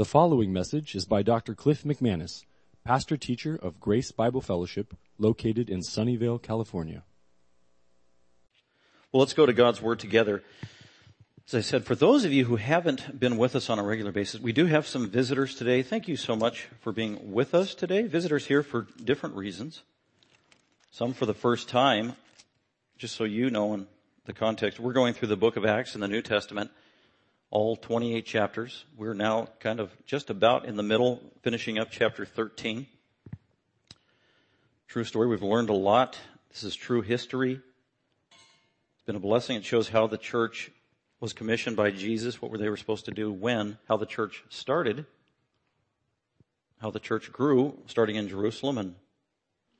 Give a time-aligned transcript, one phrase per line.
[0.00, 1.54] The following message is by Dr.
[1.54, 2.46] Cliff McManus,
[2.86, 7.02] pastor teacher of Grace Bible Fellowship, located in Sunnyvale, California.
[9.12, 10.42] Well, let's go to God's Word together.
[11.46, 14.10] As I said, for those of you who haven't been with us on a regular
[14.10, 15.82] basis, we do have some visitors today.
[15.82, 18.04] Thank you so much for being with us today.
[18.04, 19.82] Visitors here for different reasons.
[20.90, 22.16] Some for the first time,
[22.96, 23.86] just so you know in
[24.24, 24.80] the context.
[24.80, 26.70] We're going through the book of Acts in the New Testament
[27.50, 28.84] all 28 chapters.
[28.96, 32.86] We're now kind of just about in the middle, finishing up chapter 13.
[34.86, 35.26] True story.
[35.26, 36.18] We've learned a lot.
[36.50, 37.60] This is true history.
[38.94, 39.56] It's been a blessing.
[39.56, 40.70] It shows how the church
[41.18, 44.44] was commissioned by Jesus, what were they were supposed to do when, how the church
[44.48, 45.04] started,
[46.80, 48.94] how the church grew, starting in Jerusalem and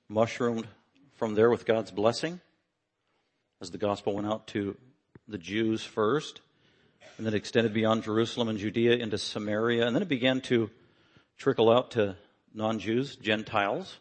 [0.09, 0.66] mushroomed
[1.14, 2.41] from there with God's blessing
[3.61, 4.77] as the gospel went out to
[5.28, 6.41] the Jews first
[7.16, 10.70] and then extended beyond Jerusalem and Judea into Samaria, and then it began to
[11.36, 12.16] trickle out to
[12.54, 13.98] non-Jews, Gentiles.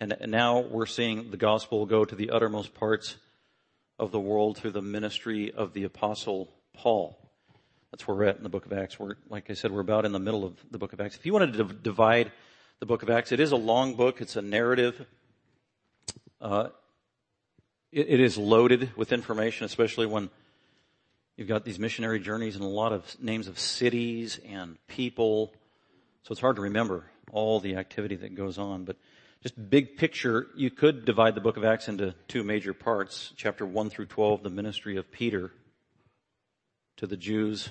[0.00, 3.16] And, now we're seeing the gospel go to the uttermost parts
[3.98, 7.18] of the world through the ministry of the apostle Paul.
[7.90, 8.98] That's where we're at in the book of Acts.
[8.98, 11.16] We're, like I said, we're about in the middle of the book of Acts.
[11.16, 12.32] If you wanted to divide
[12.80, 14.20] the book of Acts, it is a long book.
[14.20, 15.06] It's a narrative.
[16.40, 16.68] Uh,
[17.92, 20.28] it, it is loaded with information, especially when
[21.36, 25.52] You've got these missionary journeys and a lot of names of cities and people.
[26.22, 28.84] So it's hard to remember all the activity that goes on.
[28.84, 28.96] But
[29.42, 33.32] just big picture, you could divide the book of Acts into two major parts.
[33.36, 35.50] Chapter 1 through 12, the ministry of Peter
[36.98, 37.68] to the Jews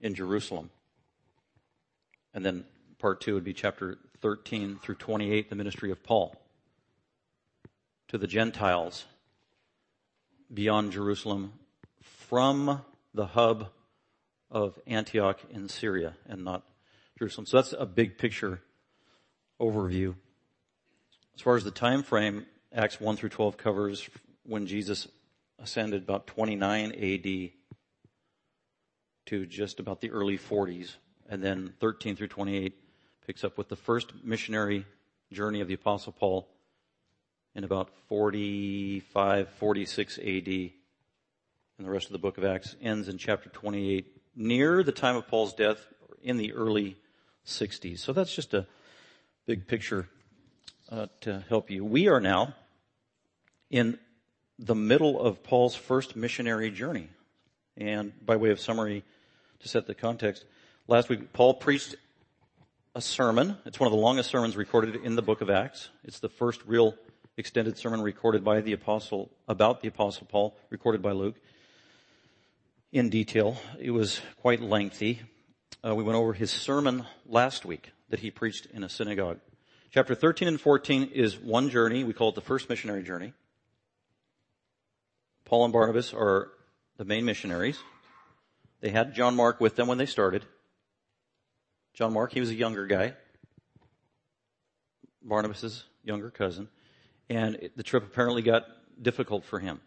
[0.00, 0.70] in Jerusalem.
[2.34, 2.64] And then
[2.98, 6.36] part 2 would be chapter 13 through 28, the ministry of Paul
[8.08, 9.04] to the Gentiles
[10.52, 11.52] beyond Jerusalem
[12.30, 12.80] from
[13.12, 13.70] the hub
[14.52, 16.62] of Antioch in Syria and not
[17.18, 17.44] Jerusalem.
[17.44, 18.62] So that's a big picture
[19.60, 20.14] overview.
[21.34, 24.08] As far as the time frame, Acts 1 through 12 covers
[24.44, 25.08] when Jesus
[25.58, 27.50] ascended about 29 AD
[29.26, 30.94] to just about the early 40s.
[31.28, 32.78] And then 13 through 28
[33.26, 34.86] picks up with the first missionary
[35.32, 36.48] journey of the apostle Paul
[37.56, 40.70] in about 45, 46 AD
[41.80, 44.04] and the rest of the book of Acts ends in chapter 28,
[44.36, 45.78] near the time of Paul's death,
[46.22, 46.98] in the early
[47.46, 48.00] 60s.
[48.00, 48.66] So that's just a
[49.46, 50.06] big picture
[50.92, 51.82] uh, to help you.
[51.82, 52.54] We are now
[53.70, 53.98] in
[54.58, 57.08] the middle of Paul's first missionary journey.
[57.78, 59.02] And by way of summary,
[59.60, 60.44] to set the context,
[60.86, 61.94] last week Paul preached
[62.94, 63.56] a sermon.
[63.64, 65.88] It's one of the longest sermons recorded in the book of Acts.
[66.04, 66.94] It's the first real
[67.38, 71.36] extended sermon recorded by the apostle, about the apostle Paul, recorded by Luke
[72.92, 73.56] in detail.
[73.78, 75.20] It was quite lengthy.
[75.84, 79.38] Uh, we went over his sermon last week that he preached in a synagogue.
[79.90, 82.04] Chapter 13 and 14 is one journey.
[82.04, 83.32] We call it the first missionary journey.
[85.44, 86.50] Paul and Barnabas are
[86.96, 87.78] the main missionaries.
[88.80, 90.44] They had John Mark with them when they started.
[91.94, 93.14] John Mark, he was a younger guy.
[95.22, 96.68] Barnabas's younger cousin.
[97.28, 98.64] And the trip apparently got
[99.00, 99.80] difficult for him.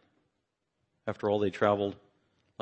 [1.07, 1.95] After all, they traveled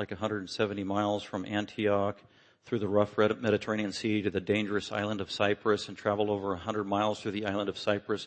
[0.02, 2.18] like 170 miles from Antioch
[2.64, 6.82] through the rough Mediterranean Sea to the dangerous island of Cyprus and traveled over 100
[6.82, 8.26] miles through the island of Cyprus,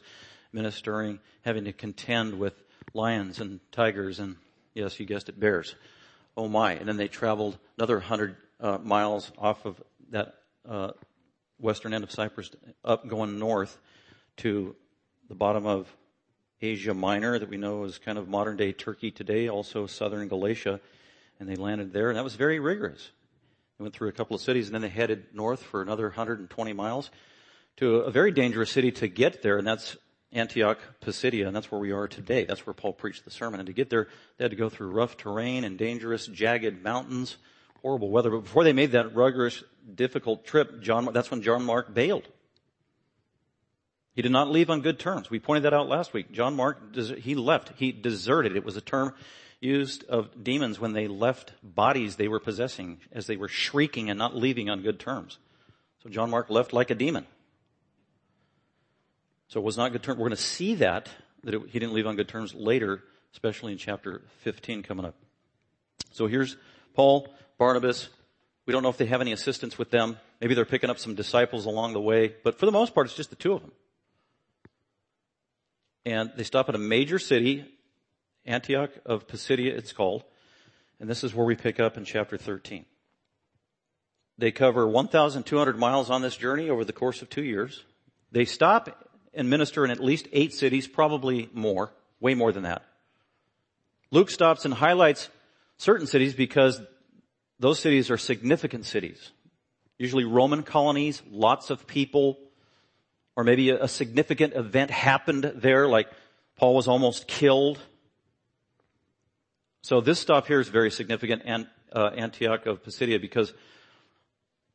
[0.54, 2.54] ministering, having to contend with
[2.94, 4.38] lions and tigers and,
[4.74, 5.76] yes, you guessed it, bears.
[6.38, 6.76] Oh my.
[6.76, 10.92] And then they traveled another 100 uh, miles off of that uh,
[11.60, 12.52] western end of Cyprus
[12.86, 13.78] up going north
[14.38, 14.78] to
[15.28, 15.94] the bottom of
[16.62, 20.80] Asia Minor that we know is kind of modern day Turkey today, also southern Galatia
[21.40, 23.10] and they landed there, and that was very rigorous.
[23.78, 26.74] They went through a couple of cities, and then they headed north for another 120
[26.74, 27.12] miles
[27.78, 29.98] to a very dangerous city to get there, and that's
[30.32, 32.46] Antioch Pisidia, and that's where we are today.
[32.46, 33.60] That's where Paul preached the sermon.
[33.60, 34.08] And to get there,
[34.38, 37.38] they had to go through rough terrain and dangerous, jagged mountains,
[37.82, 38.30] horrible weather.
[38.30, 39.64] But before they made that rigorous,
[39.94, 42.28] difficult trip, John, that's when John Mark bailed.
[44.14, 45.30] He did not leave on good terms.
[45.30, 46.32] We pointed that out last week.
[46.32, 47.74] John Mark, he left.
[47.78, 48.56] He deserted.
[48.56, 49.14] It was a term
[49.60, 54.18] used of demons when they left bodies they were possessing as they were shrieking and
[54.18, 55.38] not leaving on good terms.
[56.04, 57.26] So John Mark left like a demon.
[59.48, 60.18] So it was not good terms.
[60.18, 61.10] We're going to see that,
[61.44, 63.04] that it, he didn't leave on good terms later,
[63.34, 65.16] especially in chapter 15 coming up.
[66.12, 66.58] So here's
[66.94, 68.10] Paul, Barnabas.
[68.66, 70.18] We don't know if they have any assistance with them.
[70.42, 73.16] Maybe they're picking up some disciples along the way, but for the most part, it's
[73.16, 73.72] just the two of them.
[76.06, 77.66] And they stop at a major city
[78.46, 80.24] Antioch of Pisidia it's called.
[81.00, 82.86] And this is where we pick up in chapter 13.
[84.38, 87.84] They cover 1,200 miles on this journey over the course of two years.
[88.32, 92.84] They stop and minister in at least eight cities, probably more, way more than that.
[94.12, 95.30] Luke stops and highlights
[95.78, 96.82] certain cities because
[97.60, 99.32] those cities are significant cities.
[99.98, 102.38] Usually Roman colonies, lots of people,
[103.36, 106.08] or maybe a, significant event happened there, like
[106.58, 107.80] Paul was almost killed.
[109.86, 111.44] So this stop here is very significant,
[111.94, 113.54] uh, Antioch of Pisidia, because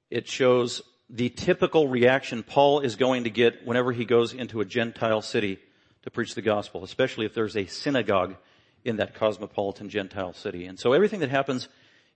[0.09, 4.65] it shows the typical reaction Paul is going to get whenever he goes into a
[4.65, 5.59] Gentile city
[6.03, 8.37] to preach the gospel, especially if there's a synagogue
[8.85, 10.67] in that cosmopolitan Gentile city.
[10.67, 11.67] And so everything that happens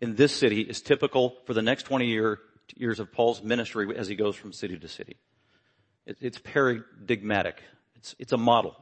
[0.01, 2.39] in this city is typical for the next 20 year,
[2.77, 5.17] years of Paul's ministry as he goes from city to city.
[6.07, 7.61] It, it's paradigmatic.
[7.97, 8.77] It's, it's a model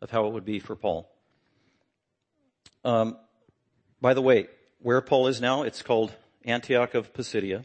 [0.00, 1.12] of how it would be for Paul.
[2.82, 3.18] Um,
[4.00, 4.48] by the way,
[4.80, 6.14] where Paul is now, it's called
[6.44, 7.64] Antioch of Pisidia.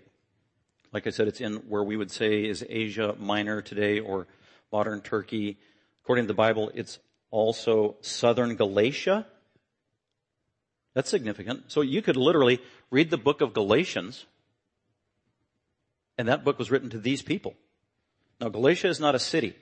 [0.93, 4.27] Like I said, it's in where we would say is Asia Minor today or
[4.71, 5.57] modern Turkey.
[6.03, 6.99] According to the Bible, it's
[7.29, 9.25] also southern Galatia.
[10.93, 11.65] That's significant.
[11.71, 14.25] So you could literally read the book of Galatians,
[16.17, 17.55] and that book was written to these people.
[18.41, 19.55] Now, Galatia is not a city.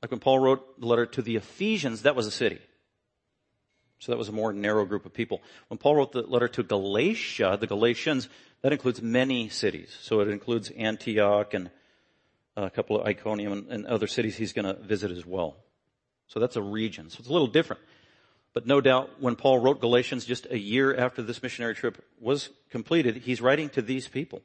[0.00, 2.58] Like when Paul wrote the letter to the Ephesians, that was a city.
[4.00, 5.42] So that was a more narrow group of people.
[5.68, 8.28] When Paul wrote the letter to Galatia, the Galatians,
[8.62, 9.94] that includes many cities.
[10.00, 11.70] So it includes Antioch and
[12.56, 15.56] a couple of Iconium and, and other cities he's going to visit as well.
[16.28, 17.10] So that's a region.
[17.10, 17.82] So it's a little different.
[18.54, 22.48] But no doubt when Paul wrote Galatians just a year after this missionary trip was
[22.70, 24.40] completed, he's writing to these people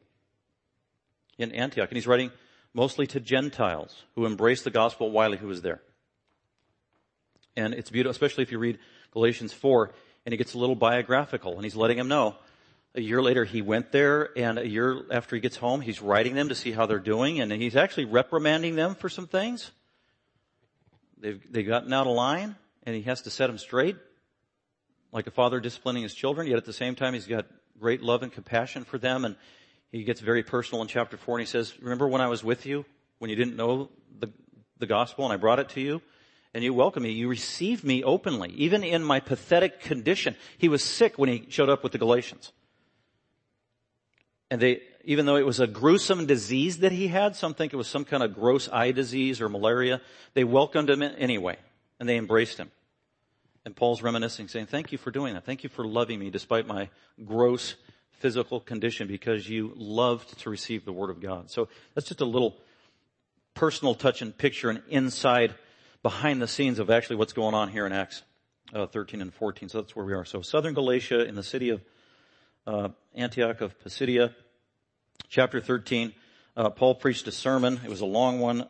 [1.37, 1.89] in Antioch.
[1.89, 2.31] And he's writing
[2.73, 5.81] mostly to Gentiles who embraced the gospel while he was there.
[7.55, 8.79] And it's beautiful, especially if you read
[9.15, 9.91] Galatians 4
[10.25, 12.35] and he gets a little biographical and he's letting them know.
[12.95, 16.35] A year later he went there and a year after he gets home he's writing
[16.35, 19.71] them to see how they're doing and he's actually reprimanding them for some things.
[21.17, 23.95] They've, they've gotten out of line and he has to set them straight,
[25.13, 27.47] like a father disciplining his children, yet at the same time he's got
[27.79, 29.37] great love and compassion for them and
[29.93, 32.65] he gets very personal in chapter four and he says, remember when I was with
[32.65, 32.85] you,
[33.19, 33.89] when you didn't know
[34.19, 34.29] the,
[34.77, 36.01] the gospel and I brought it to you?
[36.55, 37.11] And you welcomed me.
[37.11, 40.37] You received me openly, even in my pathetic condition.
[40.57, 42.53] He was sick when he showed up with the Galatians.
[44.49, 47.75] And they, even though it was a gruesome disease that he had, some think it
[47.75, 49.99] was some kind of gross eye disease or malaria,
[50.33, 51.57] they welcomed him anyway,
[51.99, 52.71] and they embraced him.
[53.65, 55.43] And Paul's reminiscing, saying, thank you for doing that.
[55.43, 56.87] Thank you for loving me despite my
[57.25, 57.75] gross
[58.11, 61.51] physical condition because you loved to receive the Word of God.
[61.51, 62.55] So that's just a little
[63.55, 65.53] personal touch and picture and inside
[66.05, 68.21] behind the scenes of actually what's going on here in Acts
[68.75, 69.69] uh, 13 and 14.
[69.69, 70.23] So that's where we are.
[70.23, 71.81] So southern Galatia in the city of
[72.67, 74.31] uh, Antioch of Pisidia
[75.29, 76.13] chapter 13,
[76.55, 77.81] uh, Paul preached a sermon.
[77.83, 78.67] It was a long one.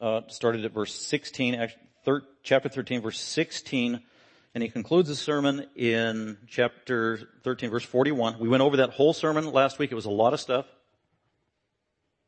[0.00, 4.00] Uh, started at verse 16, actually, thir- chapter 13, verse 16,
[4.52, 8.40] and he concludes the sermon in chapter 13, verse 41.
[8.40, 9.92] We went over that whole sermon last week.
[9.92, 10.66] It was a lot of stuff.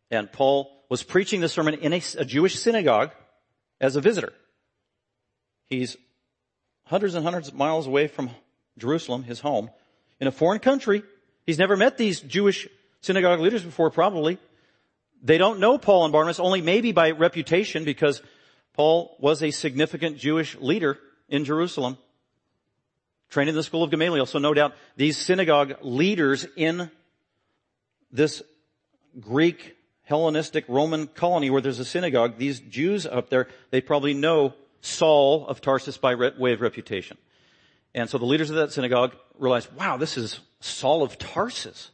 [0.09, 3.11] And Paul was preaching the sermon in a, a Jewish synagogue
[3.81, 4.33] as a visitor.
[5.69, 5.97] He's
[6.85, 8.31] hundreds and hundreds of miles away from
[8.79, 9.71] Jerusalem, his home,
[10.19, 11.03] in a foreign country.
[11.47, 12.69] He's never met these Jewish
[13.01, 14.39] synagogue leaders before, probably.
[15.23, 18.23] They don't know Paul and Barnabas, only maybe by reputation because
[18.75, 21.99] Paul was a significant Jewish leader in Jerusalem,
[23.29, 24.27] trained in the school of Gamaliel.
[24.27, 26.91] So no doubt these synagogue leaders in
[28.11, 28.43] this
[29.19, 29.77] Greek
[30.11, 35.47] Hellenistic Roman colony where there's a synagogue, these Jews up there, they probably know Saul
[35.47, 37.17] of Tarsus by way of reputation.
[37.95, 41.93] And so the leaders of that synagogue realized, wow, this is Saul of Tarsus.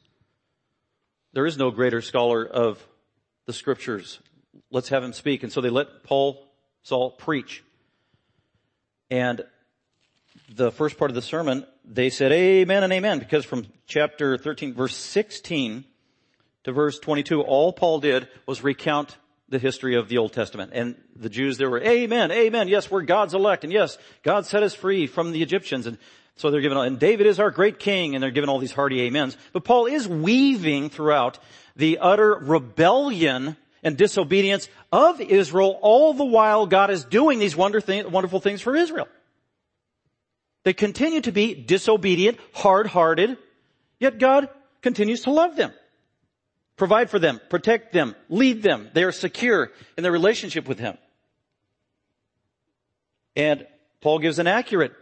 [1.34, 2.82] There is no greater scholar of
[3.44, 4.18] the scriptures.
[4.70, 5.42] Let's have him speak.
[5.42, 6.42] And so they let Paul,
[6.82, 7.62] Saul, preach.
[9.10, 9.44] And
[10.48, 14.72] the first part of the sermon, they said amen and amen because from chapter 13
[14.72, 15.84] verse 16
[16.66, 19.16] to verse 22, all Paul did was recount
[19.48, 20.72] the history of the Old Testament.
[20.74, 24.64] And the Jews there were, amen, amen, yes, we're God's elect, and yes, God set
[24.64, 25.86] us free from the Egyptians.
[25.86, 25.96] And
[26.34, 29.06] so they're giving, and David is our great king, and they're giving all these hearty
[29.06, 29.36] amens.
[29.52, 31.38] But Paul is weaving throughout
[31.76, 38.40] the utter rebellion and disobedience of Israel, all the while God is doing these wonderful
[38.40, 39.06] things for Israel.
[40.64, 43.38] They continue to be disobedient, hard-hearted,
[44.00, 44.48] yet God
[44.82, 45.72] continues to love them,
[46.76, 48.90] provide for them, protect them, lead them.
[48.92, 50.96] They are secure in their relationship with Him.
[53.34, 53.66] And
[54.00, 54.92] Paul gives an accurate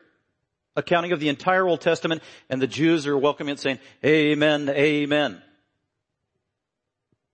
[0.77, 5.43] accounting of the entire Old Testament, and the Jews are welcoming it saying, Amen, Amen.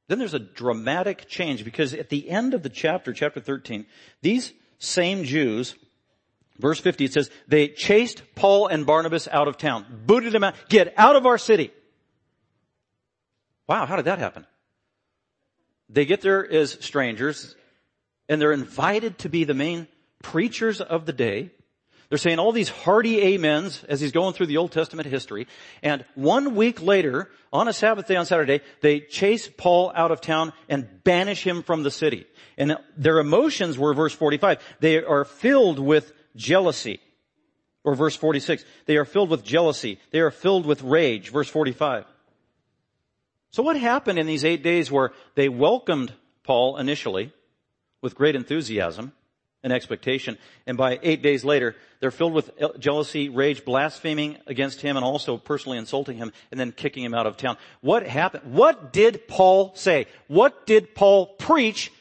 [0.09, 3.87] Then there's a dramatic change because at the end of the chapter, chapter 13,
[4.23, 5.76] these same Jews,
[6.59, 10.56] verse 50, it says, they chased Paul and Barnabas out of town, booted them out,
[10.68, 11.70] get out of our city.
[13.71, 14.45] Wow, how did that happen?
[15.89, 17.55] They get there as strangers
[18.29, 19.87] and they're invited to be the main
[20.25, 21.53] preachers of the day.
[22.09, 25.47] They're saying all these hearty amens as he's going through the Old Testament history.
[25.85, 30.21] And one week later, on a Sabbath day on Saturday, they chase Paul out of
[30.21, 32.27] town and banish him from the city.
[32.59, 34.59] And their emotions were verse 45.
[34.81, 36.99] They are filled with jealousy.
[37.85, 38.65] Or verse 46.
[38.87, 40.00] They are filled with jealousy.
[40.11, 41.31] They are filled with rage.
[41.31, 42.05] Verse 45.
[43.50, 46.12] So what happened in these eight days where they welcomed
[46.45, 47.33] Paul initially
[48.00, 49.12] with great enthusiasm
[49.62, 54.97] and expectation, and by eight days later, they're filled with jealousy, rage, blaspheming against him,
[54.97, 57.59] and also personally insulting him, and then kicking him out of town.
[57.83, 58.54] What happened?
[58.54, 60.07] What did Paul say?
[60.28, 61.92] What did Paul preach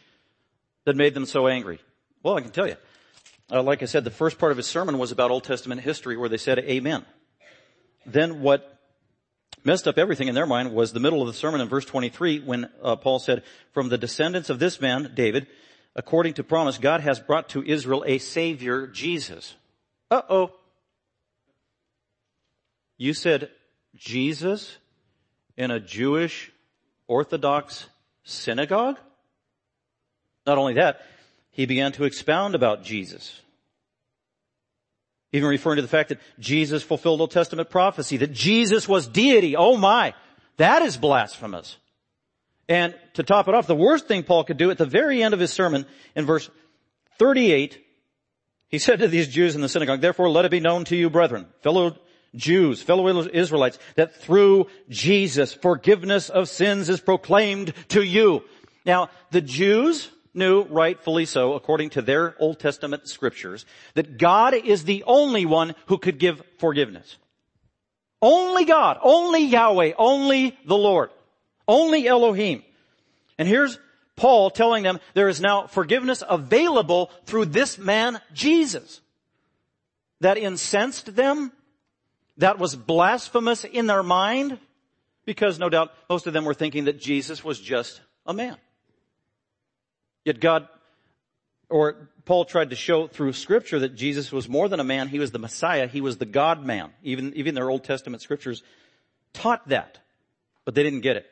[0.86, 1.80] that made them so angry?
[2.24, 2.78] Well, I can tell you.
[3.52, 6.16] Uh, like I said, the first part of his sermon was about Old Testament history
[6.16, 7.06] where they said amen.
[8.06, 8.79] Then what
[9.64, 12.40] messed up everything in their mind was the middle of the sermon in verse 23
[12.42, 15.48] when uh, Paul said, from the descendants of this man, David,
[15.96, 19.56] according to promise, God has brought to Israel a savior, Jesus.
[20.12, 20.52] Uh-oh.
[22.98, 23.50] You said
[23.96, 24.78] Jesus
[25.56, 26.52] in a Jewish
[27.08, 27.88] Orthodox
[28.24, 28.98] synagogue?
[30.46, 31.02] Not only that,
[31.52, 33.42] he began to expound about Jesus.
[35.32, 39.56] Even referring to the fact that Jesus fulfilled Old Testament prophecy, that Jesus was deity.
[39.56, 40.14] Oh my,
[40.58, 41.78] that is blasphemous.
[42.68, 45.34] And to top it off, the worst thing Paul could do at the very end
[45.34, 46.50] of his sermon in verse
[47.18, 47.84] 38,
[48.70, 51.10] he said to these Jews in the synagogue, therefore let it be known to you
[51.10, 51.98] brethren, fellow
[52.36, 58.44] Jews, fellow Israelites, that through Jesus forgiveness of sins is proclaimed to you.
[58.86, 64.84] Now, the Jews knew, rightfully so, according to their Old Testament scriptures, that God is
[64.84, 67.18] the only one who could give forgiveness.
[68.22, 71.10] Only God, only Yahweh, only the Lord,
[71.68, 72.64] only Elohim.
[73.38, 73.80] And here's
[74.16, 79.00] Paul telling them there is now forgiveness available through this man, Jesus.
[80.20, 81.54] That incensed them,
[82.38, 84.60] that was blasphemous in their mind,
[85.26, 88.58] because no doubt most of them were thinking that Jesus was just a man.
[90.30, 90.68] Yet God,
[91.72, 95.08] or Paul tried to show through scripture that Jesus was more than a man.
[95.08, 95.88] He was the Messiah.
[95.88, 96.92] He was the God man.
[97.02, 98.62] Even, even their Old Testament scriptures
[99.34, 99.98] taught that,
[100.66, 101.26] but they didn't get it.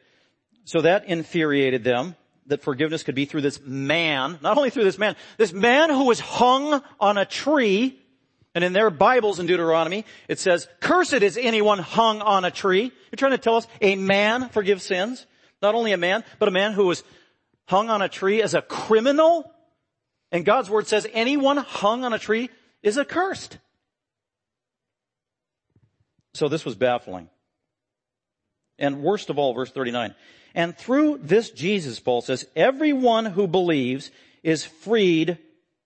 [0.66, 2.16] So that infuriated them
[2.48, 6.06] that forgiveness could be through this man, not only through this man, this man who
[6.06, 8.00] was hung on a tree,
[8.56, 12.92] and in their Bibles in Deuteronomy, it says, cursed is anyone hung on a tree.
[13.12, 15.28] You're trying to tell us a man forgives sins?
[15.62, 17.04] Not only a man, but a man who was
[17.68, 19.52] hung on a tree as a criminal.
[20.32, 22.50] And God's word says anyone hung on a tree
[22.82, 23.58] is accursed.
[26.34, 27.30] So this was baffling.
[28.80, 30.14] And worst of all, verse 39.
[30.54, 34.12] And through this Jesus, Paul says, everyone who believes
[34.44, 35.38] is freed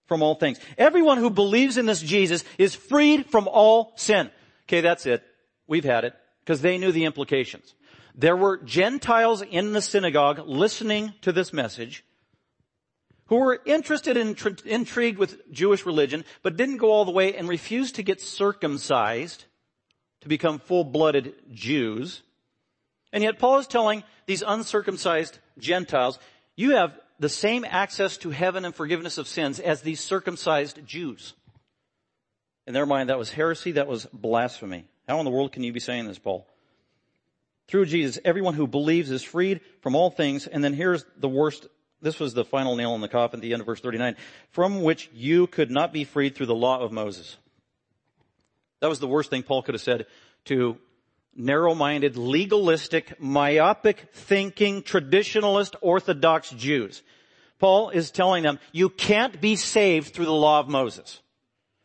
[0.08, 0.60] from all things.
[0.78, 4.30] Everyone who believes in this Jesus is freed from all sin.
[4.66, 5.24] Okay, that's it.
[5.68, 6.14] We've had it.
[6.44, 7.74] Because they knew the implications.
[8.16, 12.04] There were Gentiles in the synagogue listening to this message
[13.26, 17.34] who were interested and in, intrigued with Jewish religion, but didn't go all the way
[17.34, 19.46] and refused to get circumcised
[20.20, 22.24] to become full-blooded Jews.
[23.14, 26.20] And yet Paul is telling these uncircumcised Gentiles,
[26.58, 31.34] you have the same access to heaven and forgiveness of sins as these circumcised Jews.
[32.68, 34.86] In their mind, that was heresy, that was blasphemy.
[35.08, 36.46] How in the world can you be saying this, Paul?
[37.72, 40.46] Through Jesus, everyone who believes is freed from all things.
[40.46, 41.68] And then here's the worst.
[42.02, 44.18] This was the final nail in the coffin at the end of verse 39.
[44.50, 47.38] From which you could not be freed through the law of Moses.
[48.82, 50.08] That was the worst thing Paul could have said
[50.46, 50.78] to
[51.34, 57.02] narrow-minded, legalistic, myopic thinking, traditionalist, orthodox Jews.
[57.58, 61.22] Paul is telling them, you can't be saved through the law of Moses.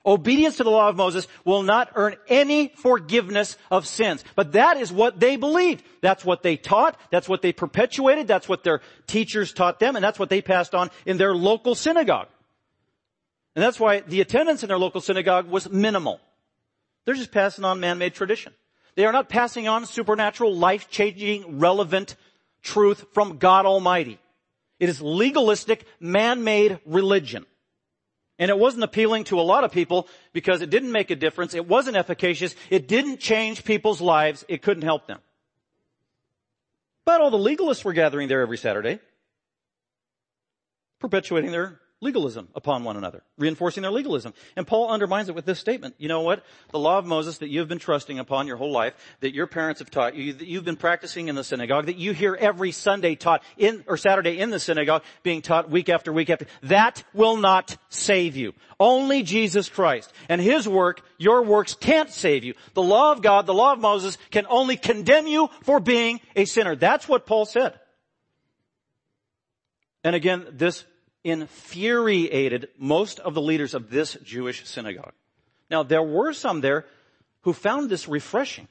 [0.06, 4.22] Obedience to the law of Moses will not earn any forgiveness of sins.
[4.36, 5.84] But that is what they believed.
[6.00, 6.96] That's what they taught.
[7.10, 8.28] That's what they perpetuated.
[8.28, 9.96] That's what their teachers taught them.
[9.96, 12.28] And that's what they passed on in their local synagogue.
[13.56, 16.20] And that's why the attendance in their local synagogue was minimal.
[17.04, 18.52] They're just passing on man-made tradition.
[18.94, 22.16] They are not passing on supernatural, life-changing, relevant
[22.62, 24.20] truth from God Almighty.
[24.78, 27.44] It is legalistic, man-made religion.
[28.38, 31.54] And it wasn't appealing to a lot of people because it didn't make a difference.
[31.54, 32.54] It wasn't efficacious.
[32.68, 34.44] It didn't change people's lives.
[34.48, 35.20] It couldn't help them.
[37.06, 38.98] But all the legalists were gathering there every Saturday,
[40.98, 44.34] perpetuating their legalism upon one another, reinforcing their legalism.
[44.54, 45.94] And Paul undermines it with this statement.
[45.96, 46.44] You know what?
[46.70, 49.80] The law of Moses that you've been trusting upon your whole life, that your parents
[49.80, 53.14] have taught you, that you've been practicing in the synagogue, that you hear every Sunday
[53.14, 57.38] taught in, or Saturday in the synagogue, being taught week after week after, that will
[57.38, 58.52] not save you.
[58.78, 62.52] Only Jesus Christ and His work, your works can't save you.
[62.74, 66.44] The law of God, the law of Moses can only condemn you for being a
[66.44, 66.76] sinner.
[66.76, 67.80] That's what Paul said.
[70.04, 70.84] And again, this
[71.26, 75.12] infuriated most of the leaders of this Jewish synagogue.
[75.68, 76.86] Now, there were some there
[77.40, 78.68] who found this refreshing.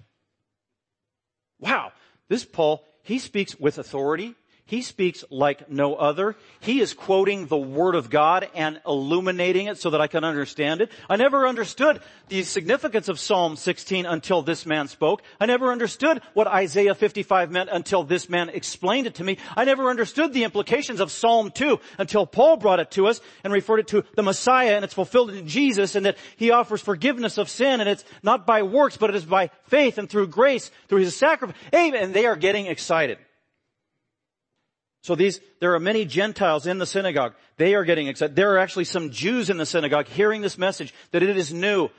[1.60, 1.92] Wow,
[2.30, 4.36] this Paul, he speaks with authority.
[4.68, 6.36] He speaks like no other.
[6.60, 10.82] He is quoting the Word of God and illuminating it so that I can understand
[10.82, 10.90] it.
[11.08, 15.22] I never understood the significance of Psalm 16 until this man spoke.
[15.40, 19.38] I never understood what Isaiah 55 meant until this man explained it to me.
[19.56, 23.54] I never understood the implications of Psalm 2 until Paul brought it to us and
[23.54, 27.38] referred it to the Messiah and it's fulfilled in Jesus and that He offers forgiveness
[27.38, 30.72] of sin and it's not by works but it is by faith and through grace,
[30.88, 31.56] through His sacrifice.
[31.72, 32.02] Amen.
[32.02, 33.20] And they are getting excited.
[35.06, 37.36] So these, there are many Gentiles in the synagogue.
[37.58, 38.36] They are getting excited.
[38.36, 41.90] There are actually some Jews in the synagogue hearing this message that it is new,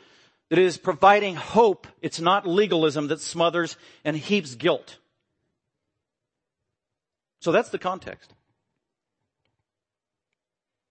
[0.48, 1.86] that it is providing hope.
[2.02, 4.98] It's not legalism that smothers and heaps guilt.
[7.38, 8.34] So that's the context.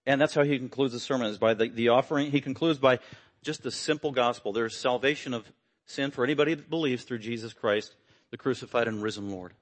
[0.06, 2.30] And that's how he concludes the sermon is by the, the offering.
[2.30, 3.00] He concludes by
[3.42, 4.54] just the simple gospel.
[4.54, 5.44] There's salvation of
[5.84, 7.94] sin for anybody that believes through Jesus Christ,
[8.30, 9.52] the crucified and risen Lord.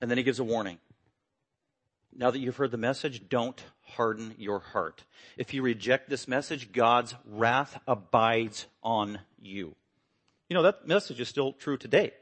[0.00, 0.78] And then he gives a warning.
[2.18, 5.04] Now that you've heard the message, don't harden your heart.
[5.36, 9.74] If you reject this message, God's wrath abides on you.
[10.48, 12.12] You know, that message is still true today.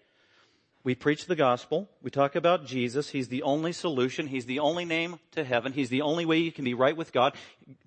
[0.82, 1.88] We preach the gospel.
[2.02, 3.10] We talk about Jesus.
[3.10, 4.26] He's the only solution.
[4.26, 5.72] He's the only name to heaven.
[5.72, 7.34] He's the only way you can be right with God.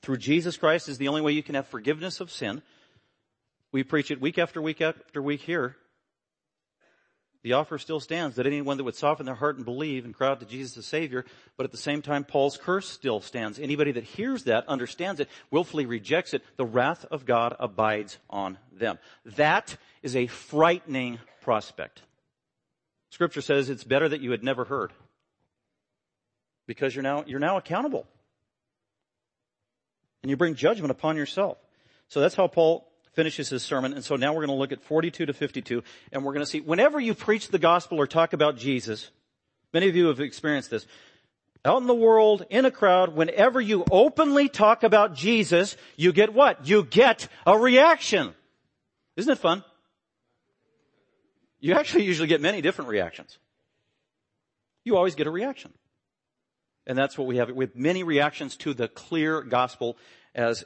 [0.02, 2.64] Through Jesus Christ is the only way you can have forgiveness of sin.
[3.72, 5.76] We preach it week after week after week here.
[7.48, 10.28] The offer still stands that anyone that would soften their heart and believe and cry
[10.28, 11.24] out to Jesus as Savior,
[11.56, 13.58] but at the same time, Paul's curse still stands.
[13.58, 18.58] Anybody that hears that, understands it, willfully rejects it, the wrath of God abides on
[18.74, 19.00] them.
[19.38, 22.02] That is a frightening prospect.
[23.12, 24.92] Scripture says it's better that you had never heard.
[26.66, 28.06] Because you're now, you're now accountable.
[30.22, 31.58] And you bring judgment upon yourself.
[32.10, 33.94] So that's how Paul finishes his sermon.
[33.94, 36.50] And so now we're going to look at 42 to 52 and we're going to
[36.50, 39.10] see whenever you preach the gospel or talk about Jesus,
[39.74, 40.86] many of you have experienced this.
[41.66, 46.32] Out in the world, in a crowd, whenever you openly talk about Jesus, you get
[46.32, 46.68] what?
[46.68, 48.36] You get a reaction.
[49.16, 49.64] Isn't it fun?
[51.60, 53.40] You actually usually get many different reactions.
[54.84, 55.74] You always get a reaction.
[56.86, 59.98] And that's what we have with many reactions to the clear gospel
[60.36, 60.64] as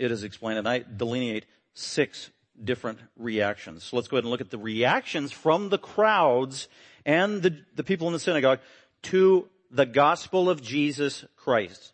[0.00, 0.58] it is explained.
[0.58, 2.30] And I delineate six
[2.62, 3.84] different reactions.
[3.84, 6.68] So let's go ahead and look at the reactions from the crowds
[7.04, 8.60] and the, the people in the synagogue
[9.02, 11.92] to the gospel of Jesus Christ.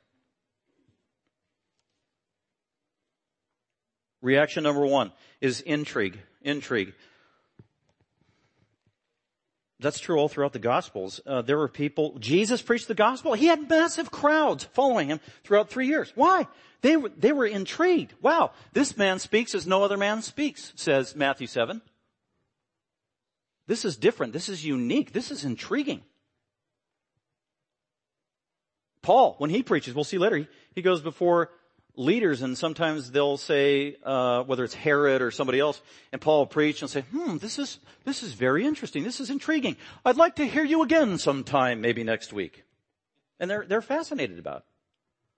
[4.23, 6.19] Reaction number one is intrigue.
[6.43, 6.95] Intrigue.
[9.83, 11.21] That's true all throughout the Gospels.
[11.27, 13.35] Uh, there were people, Jesus preached the gospel.
[13.35, 16.13] He had massive crowds following him throughout three years.
[16.15, 16.47] Why?
[16.83, 18.15] They were, they were intrigued.
[18.23, 21.81] Wow, this man speaks as no other man speaks, says Matthew 7.
[23.67, 24.33] This is different.
[24.33, 25.13] This is unique.
[25.13, 26.03] This is intriguing.
[29.03, 31.51] Paul, when he preaches, we'll see later, he, he goes before
[31.97, 35.81] leaders and sometimes they'll say, uh, whether it's Herod or somebody else,
[36.13, 39.05] and Paul will preach and say, hmm, this is, this is very interesting.
[39.05, 39.77] This is intriguing.
[40.05, 42.65] I'd like to hear you again sometime, maybe next week.
[43.39, 44.65] And they're, they're fascinated about it.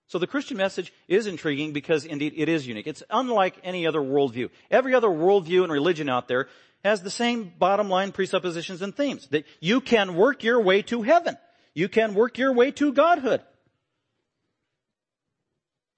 [0.07, 2.85] So the Christian message is intriguing because indeed it is unique.
[2.85, 4.49] It's unlike any other worldview.
[4.69, 6.47] Every other worldview and religion out there
[6.83, 9.27] has the same bottom line presuppositions and themes.
[9.29, 11.37] That you can work your way to heaven.
[11.73, 13.41] You can work your way to godhood.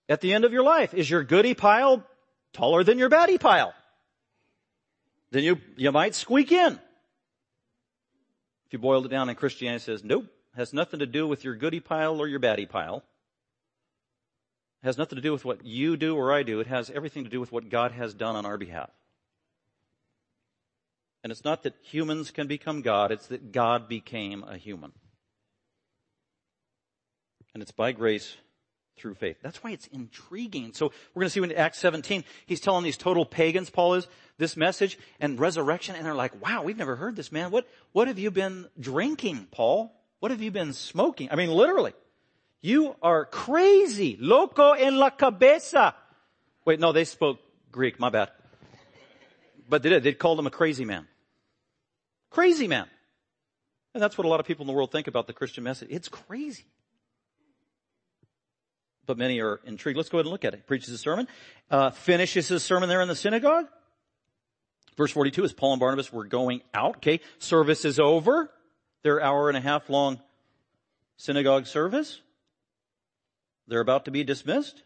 [0.10, 2.04] At the end of your life, is your goody pile
[2.54, 3.74] taller than your baddie pile?
[5.32, 6.74] Then you, you might squeak in.
[8.66, 11.56] If you boiled it down and Christianity says, nope, has nothing to do with your
[11.56, 13.04] goody pile or your baddie pile.
[14.84, 16.60] It has nothing to do with what you do or I do.
[16.60, 18.90] It has everything to do with what God has done on our behalf.
[21.24, 24.94] And it's not that humans can become God, it's that God became a human.
[27.54, 28.38] And it's by grace
[28.98, 29.38] through faith.
[29.42, 30.74] That's why it's intriguing.
[30.74, 34.08] So we're going to see when Acts 17, he's telling these total pagans, Paul is,
[34.38, 37.52] this message and resurrection, and they're like, wow, we've never heard this, man.
[37.52, 39.92] What, what have you been drinking, Paul?
[40.20, 41.30] What have you been smoking?
[41.32, 41.94] I mean, literally.
[42.62, 44.18] You are crazy.
[44.20, 45.96] Loco en la cabeza.
[46.66, 47.40] Wait, no, they spoke
[47.72, 48.32] Greek, my bad.
[49.70, 50.04] But they did.
[50.04, 51.08] They called him a crazy man.
[52.30, 52.88] Crazy man.
[53.94, 55.90] And that's what a lot of people in the world think about the Christian message.
[55.92, 56.66] It's crazy.
[59.08, 59.98] But many are intrigued.
[59.98, 60.58] Let's go ahead and look at it.
[60.58, 61.28] He preaches a sermon,
[61.72, 63.66] uh, finishes his sermon there in the synagogue.
[64.98, 66.98] Verse 42 is Paul and Barnabas were going out.
[66.98, 67.22] Okay.
[67.40, 68.52] Service is over.
[69.04, 70.20] Their hour and a half long
[71.16, 72.20] synagogue service.
[73.68, 74.84] They're about to be dismissed.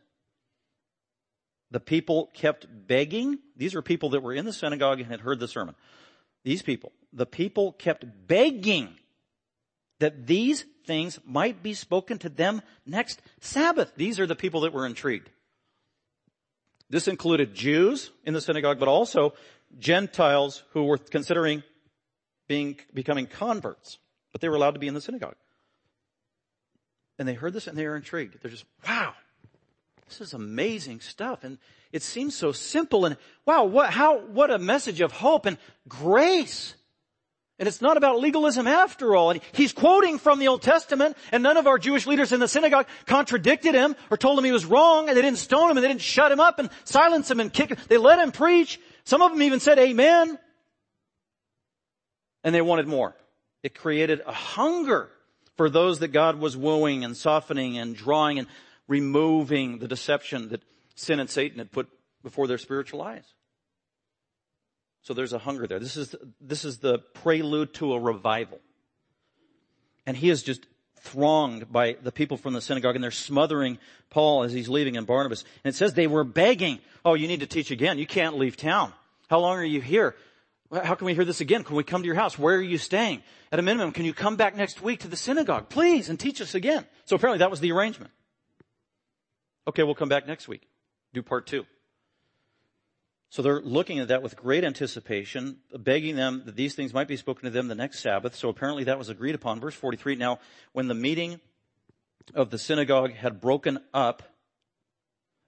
[1.72, 3.40] The people kept begging.
[3.56, 5.76] These are people that were in the synagogue and had heard the sermon.
[6.44, 8.98] These people, the people kept begging
[10.02, 13.94] that these things might be spoken to them next Sabbath.
[13.96, 15.30] These are the people that were intrigued.
[16.90, 19.34] This included Jews in the synagogue, but also
[19.80, 21.64] Gentiles who were considering
[22.48, 24.00] being, becoming converts,
[24.32, 25.36] but they were allowed to be in the synagogue.
[27.18, 28.42] And they heard this and they were intrigued.
[28.42, 29.14] They're just, wow,
[30.10, 31.44] this is amazing stuff.
[31.44, 31.60] And
[31.92, 36.74] it seems so simple and wow, what, how, what a message of hope and grace.
[37.62, 39.30] And it's not about legalism after all.
[39.30, 42.48] And he's quoting from the Old Testament and none of our Jewish leaders in the
[42.48, 45.84] synagogue contradicted him or told him he was wrong and they didn't stone him and
[45.84, 47.78] they didn't shut him up and silence him and kick him.
[47.88, 48.80] They let him preach.
[49.04, 50.40] Some of them even said amen.
[52.44, 53.16] And they wanted more.
[53.62, 55.12] It created a hunger
[55.56, 58.48] for those that God was wooing and softening and drawing and
[58.88, 60.64] removing the deception that
[60.96, 61.90] sin and Satan had put
[62.24, 63.36] before their spiritual eyes.
[65.02, 65.80] So there's a hunger there.
[65.80, 68.60] This is, this is the prelude to a revival.
[70.06, 70.66] And he is just
[71.00, 75.08] thronged by the people from the synagogue and they're smothering Paul as he's leaving and
[75.08, 75.44] Barnabas.
[75.64, 77.98] And it says they were begging, oh, you need to teach again.
[77.98, 78.94] You can't leave town.
[79.30, 80.16] How long are you here?
[80.72, 81.64] How can we hear this again?
[81.64, 82.38] Can we come to your house?
[82.38, 83.24] Where are you staying?
[83.52, 86.40] At a minimum, can you come back next week to the synagogue, please, and teach
[86.40, 86.86] us again?
[87.06, 88.12] So apparently that was the arrangement.
[89.68, 90.68] Okay, we'll come back next week.
[91.14, 91.66] Do part two.
[93.32, 97.16] So they're looking at that with great anticipation, begging them that these things might be
[97.16, 98.36] spoken to them the next Sabbath.
[98.36, 99.62] So apparently that was agreed upon.
[99.62, 100.18] Verse 43.
[100.18, 100.40] Now,
[100.74, 101.40] when the meeting
[102.36, 104.22] of the synagogue had broken up,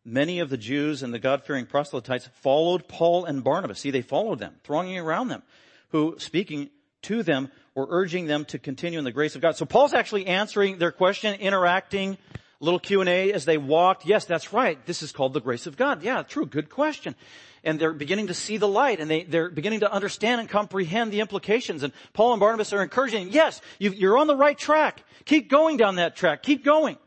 [0.05, 3.79] many of the Jews and the God-fearing proselytes followed Paul and Barnabas.
[3.79, 5.43] See, they followed them, thronging around them,
[5.89, 6.69] who speaking
[7.01, 9.57] to them were urging them to continue in the grace of God.
[9.57, 12.17] So Paul's actually answering their question, interacting,
[12.63, 14.05] little Q&A as they walked.
[14.05, 14.83] Yes, that's right.
[14.85, 16.01] This is called the grace of God.
[16.01, 16.45] Yeah, true.
[16.45, 17.15] Good question.
[17.63, 21.11] And they're beginning to see the light and they, they're beginning to understand and comprehend
[21.11, 21.83] the implications.
[21.83, 25.03] And Paul and Barnabas are encouraging, yes, you, are on the right track.
[25.25, 26.41] Keep going down that track.
[26.41, 26.97] Keep going.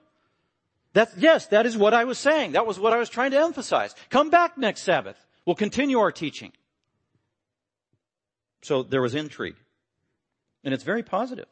[0.93, 2.53] That's, yes, that is what I was saying.
[2.53, 3.95] That was what I was trying to emphasize.
[4.11, 5.17] Come back next Sabbath.
[5.45, 6.53] We'll continue our teaching.
[8.63, 9.57] So there was intrigue.
[10.65, 11.47] And it's very positive.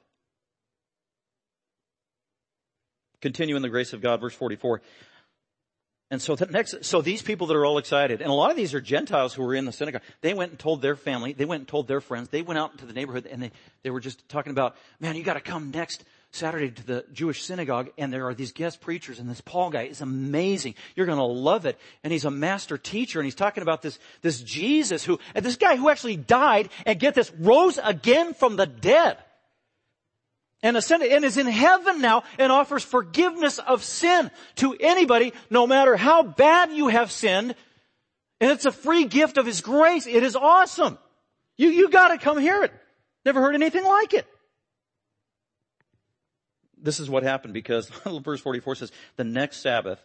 [3.25, 4.83] Continue in the grace of God, verse 44.
[6.11, 8.57] And so the next, so these people that are all excited, and a lot of
[8.59, 11.47] these are Gentiles who were in the synagogue, they went and told their family, they
[11.47, 13.51] went and told their friends, they went out into the neighborhood and they,
[13.83, 17.89] they were just talking about, man, you gotta come next Saturday to the Jewish synagogue
[17.97, 20.75] and there are these guest preachers and this Paul guy is amazing.
[20.95, 21.79] You're gonna love it.
[22.03, 25.77] And he's a master teacher and he's talking about this, this Jesus who, this guy
[25.77, 29.17] who actually died and get this, rose again from the dead
[30.65, 35.67] and ascended and is in heaven now and offers forgiveness of sin to anybody, no
[35.67, 37.55] matter how bad you have sinned.
[38.41, 40.07] And it's a free gift of His grace.
[40.07, 40.99] It is awesome.
[41.59, 42.73] You, you gotta come hear it.
[43.27, 44.27] Never heard anything like it.
[46.79, 47.89] This is what happened because
[48.25, 50.03] verse 44 says, the next Sabbath,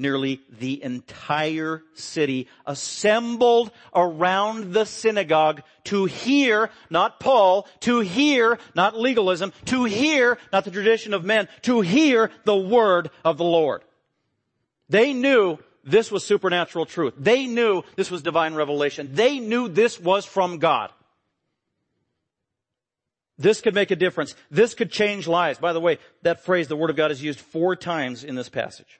[0.00, 8.98] nearly the entire city assembled around the synagogue to hear, not Paul, to hear, not
[8.98, 13.82] legalism, to hear, not the tradition of men, to hear the word of the Lord.
[14.88, 17.14] They knew this was supernatural truth.
[17.16, 19.10] They knew this was divine revelation.
[19.12, 20.90] They knew this was from God.
[23.38, 24.34] This could make a difference.
[24.50, 25.58] This could change lives.
[25.58, 28.50] By the way, that phrase, the Word of God, is used four times in this
[28.50, 28.99] passage.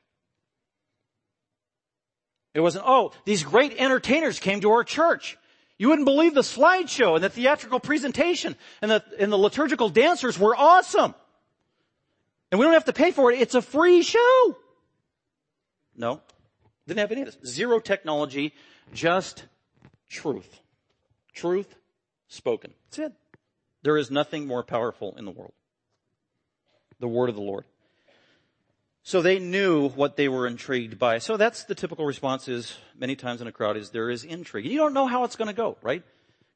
[2.55, 5.39] It wasn't, oh, these great entertainers came to our church.
[5.79, 10.39] You wouldn't believe the slideshow and the theatrical presentation and the, and the liturgical dancers
[10.39, 11.15] were awesome.
[12.51, 13.41] And we don't have to pay for it.
[13.41, 14.57] It's a free show.
[15.97, 16.21] No.
[16.87, 17.53] Didn't have any of this.
[17.53, 18.53] Zero technology,
[18.93, 19.45] just
[20.09, 20.61] truth.
[21.33, 21.75] Truth
[22.29, 22.73] spoken.
[22.91, 23.13] That's it.
[23.83, 25.53] There is nothing more powerful in the world.
[26.99, 27.65] The word of the Lord.
[29.11, 31.19] So they knew what they were intrigued by.
[31.19, 34.67] So that's the typical response is many times in a crowd is there is intrigue.
[34.67, 36.05] You don't know how it's going to go, right?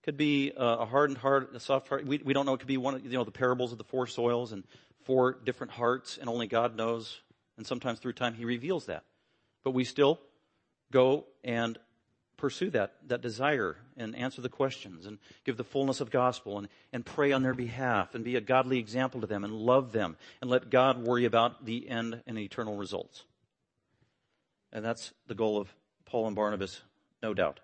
[0.04, 2.06] Could be uh, a hardened heart, a soft heart.
[2.06, 2.54] We, we don't know.
[2.54, 4.62] It could be one of, you know, the parables of the four soils and
[5.02, 7.22] four different hearts and only God knows.
[7.56, 9.02] And sometimes through time he reveals that.
[9.64, 10.20] But we still
[10.92, 11.76] go and
[12.36, 16.68] pursue that, that desire and answer the questions and give the fullness of gospel and,
[16.92, 20.16] and pray on their behalf and be a godly example to them and love them
[20.40, 23.24] and let God worry about the end and eternal results.
[24.72, 25.72] And that's the goal of
[26.04, 26.82] Paul and Barnabas,
[27.22, 27.60] no doubt.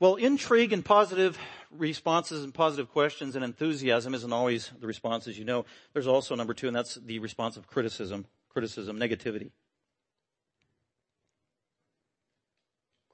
[0.00, 1.38] Well, intrigue and positive
[1.70, 5.64] responses and positive questions and enthusiasm isn't always the response, as you know.
[5.92, 9.50] There's also number two, and that's the response of criticism, criticism, negativity.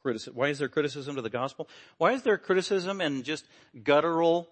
[0.03, 0.35] Criticism.
[0.35, 1.69] Why is there criticism to the gospel?
[1.99, 3.45] Why is there criticism and just
[3.85, 4.49] guttural,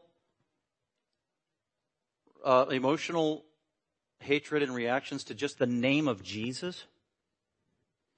[2.44, 3.44] uh, emotional
[4.20, 6.84] hatred and reactions to just the name of Jesus?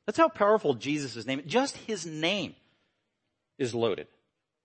[0.07, 2.57] That's how powerful Jesus' name, just his name
[3.59, 4.09] is loaded.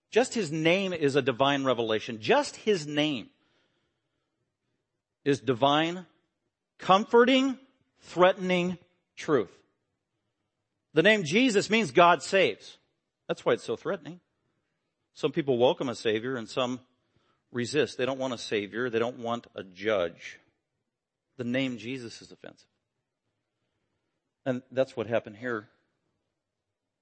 [0.10, 2.20] Just his name is a divine revelation.
[2.20, 3.30] Just his name
[5.24, 6.06] is divine,
[6.80, 7.60] comforting,
[8.00, 8.78] threatening
[9.16, 9.52] truth.
[10.96, 12.78] The name Jesus means God saves.
[13.28, 14.22] That's why it's so threatening.
[15.14, 16.80] Some people welcome a savior and some
[17.52, 17.98] resist.
[17.98, 18.90] They don't want a savior.
[18.90, 20.40] They don't want a judge.
[21.38, 22.70] The name Jesus is offensive.
[24.46, 25.68] And that's what happened here.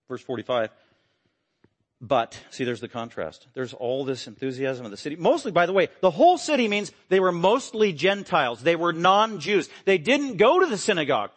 [0.09, 0.69] Verse 45.
[2.01, 3.47] But, see, there's the contrast.
[3.53, 5.17] There's all this enthusiasm of the city.
[5.17, 8.63] Mostly, by the way, the whole city means they were mostly Gentiles.
[8.63, 9.69] They were non-Jews.
[9.85, 11.29] They didn't go to the synagogue.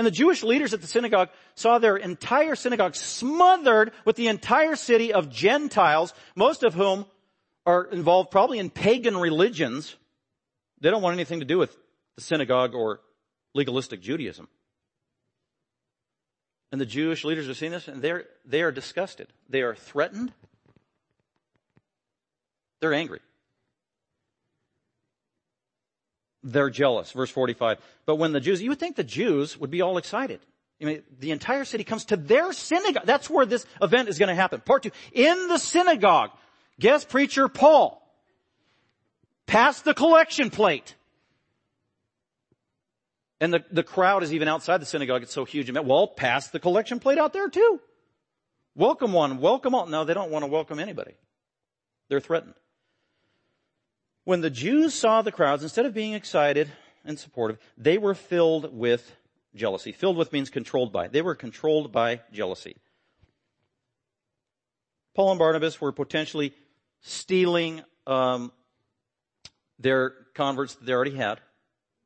[0.00, 4.74] And the Jewish leaders at the synagogue saw their entire synagogue smothered with the entire
[4.74, 7.04] city of Gentiles, most of whom
[7.66, 9.94] are involved probably in pagan religions.
[10.80, 11.76] They don't want anything to do with
[12.16, 13.02] the synagogue or
[13.54, 14.48] legalistic Judaism.
[16.72, 19.28] And the Jewish leaders are seeing this and they're, they are disgusted.
[19.50, 20.32] They are threatened.
[22.80, 23.20] They're angry.
[26.42, 27.12] They're jealous.
[27.12, 27.78] Verse 45.
[28.06, 30.40] But when the Jews, you would think the Jews would be all excited.
[30.80, 33.04] I mean, the entire city comes to their synagogue.
[33.04, 34.60] That's where this event is going to happen.
[34.60, 34.90] Part two.
[35.12, 36.30] In the synagogue,
[36.78, 38.00] guest preacher Paul
[39.46, 40.94] passed the collection plate.
[43.40, 45.22] And the, the crowd is even outside the synagogue.
[45.22, 45.70] It's so huge.
[45.70, 47.80] Well, pass the collection plate out there too.
[48.74, 49.86] Welcome one, welcome all.
[49.86, 51.12] No, they don't want to welcome anybody.
[52.08, 52.54] They're threatened.
[54.30, 56.70] When the Jews saw the crowds, instead of being excited
[57.04, 59.16] and supportive, they were filled with
[59.56, 59.90] jealousy.
[59.90, 61.08] Filled with means controlled by.
[61.08, 62.76] They were controlled by jealousy.
[65.16, 66.54] Paul and Barnabas were potentially
[67.00, 68.52] stealing um,
[69.80, 71.40] their converts that they already had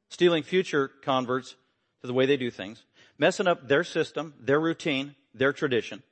[0.09, 1.57] stealing future converts
[2.01, 2.85] to the way they do things,
[3.19, 6.03] messing up their system, their routine, their tradition,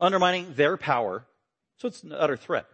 [0.00, 1.26] undermining their power.
[1.78, 2.66] So it's an utter threat.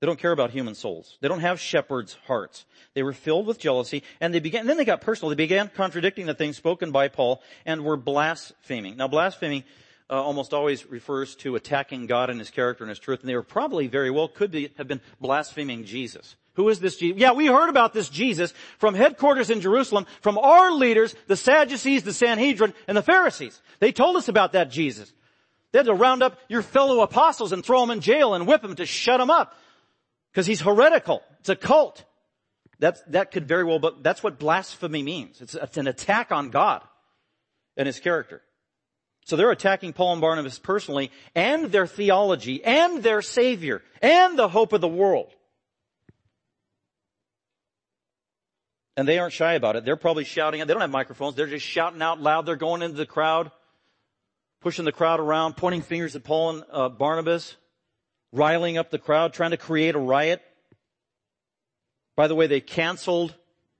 [0.00, 1.18] They don't care about human souls.
[1.20, 2.64] They don't have shepherds' hearts.
[2.94, 5.28] They were filled with jealousy and they began, and then they got personal.
[5.28, 8.96] They began contradicting the things spoken by Paul and were blaspheming.
[8.96, 9.64] Now blaspheming
[10.08, 13.36] uh, almost always refers to attacking God and His character and His truth, and they
[13.36, 16.34] were probably very well could be, have been blaspheming Jesus.
[16.54, 17.20] Who is this Jesus?
[17.20, 22.02] Yeah, we heard about this Jesus from headquarters in Jerusalem, from our leaders, the Sadducees,
[22.02, 23.60] the Sanhedrin, and the Pharisees.
[23.78, 25.12] They told us about that Jesus.
[25.70, 28.62] They had to round up your fellow apostles and throw them in jail and whip
[28.62, 29.56] them to shut them up.
[30.32, 31.22] Because he's heretical.
[31.40, 32.04] It's a cult.
[32.78, 35.40] That's, that could very well, but that's what blasphemy means.
[35.40, 36.82] It's, it's an attack on God
[37.76, 38.42] and his character.
[39.26, 44.48] So they're attacking Paul and Barnabas personally and their theology and their savior and the
[44.48, 45.32] hope of the world.
[48.96, 49.84] And they aren't shy about it.
[49.84, 50.60] They're probably shouting.
[50.60, 51.34] They don't have microphones.
[51.34, 52.44] They're just shouting out loud.
[52.44, 53.50] They're going into the crowd,
[54.60, 57.56] pushing the crowd around, pointing fingers at Paul and uh, Barnabas,
[58.32, 60.42] riling up the crowd, trying to create a riot.
[62.16, 63.34] By the way, they canceled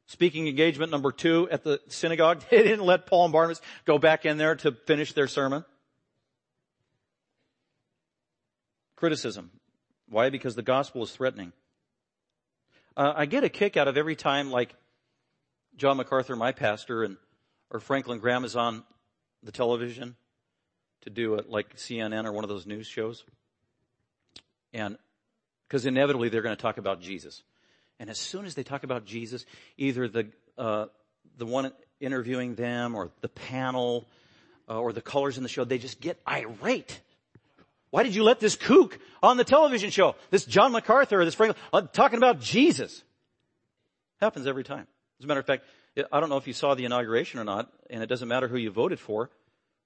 [0.07, 2.43] speaking engagement number two at the synagogue.
[2.51, 5.65] They didn't let Paul and Barnabas go back in there to finish their sermon.
[8.97, 9.51] Criticism.
[10.09, 10.31] Why?
[10.31, 11.53] Because the gospel is threatening.
[12.97, 14.75] Uh, I get a kick out of every time, like,
[15.77, 17.17] John MacArthur, my pastor, and
[17.71, 18.83] or Franklin Graham is on
[19.43, 20.17] the television
[21.03, 23.25] to do it like CNN or one of those news shows.
[24.73, 24.97] And
[25.67, 27.43] because inevitably they're going to talk about Jesus.
[27.99, 29.45] And as soon as they talk about Jesus,
[29.77, 30.87] either the uh,
[31.37, 34.09] the one interviewing them or the panel
[34.69, 37.01] uh, or the colors in the show, they just get irate.
[37.91, 40.15] Why did you let this kook on the television show?
[40.31, 43.03] This John MacArthur or this Franklin uh, talking about Jesus.
[44.21, 44.87] Happens every time.
[45.19, 45.65] As a matter of fact,
[46.13, 48.57] I don't know if you saw the inauguration or not, and it doesn't matter who
[48.57, 49.31] you voted for,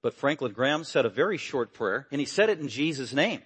[0.02, 3.42] but Franklin Graham said a very short prayer, and he said it in Jesus' name.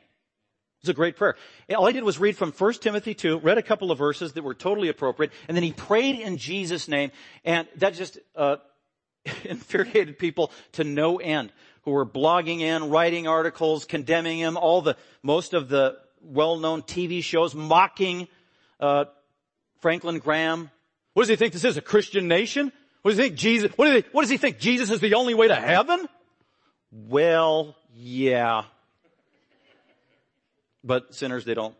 [0.81, 1.35] It's a great prayer.
[1.77, 4.45] All he did was read from 1 Timothy 2, read a couple of verses that
[4.45, 7.11] were totally appropriate, and then he prayed in Jesus' name,
[7.45, 8.57] and that just uh,
[9.45, 14.97] infuriated people to no end who were blogging in, writing articles, condemning him, all the,
[15.23, 18.29] most of the well-known TV shows mocking
[18.79, 19.07] uh,
[19.81, 20.71] Franklin Graham.
[21.14, 22.73] What does he think this is, a Christian nation?
[23.03, 25.35] What does he think Jesus, what, he, what does he think Jesus is the only
[25.35, 26.07] way to heaven?
[26.93, 28.64] Well, yeah,
[30.88, 31.77] but sinners, they don't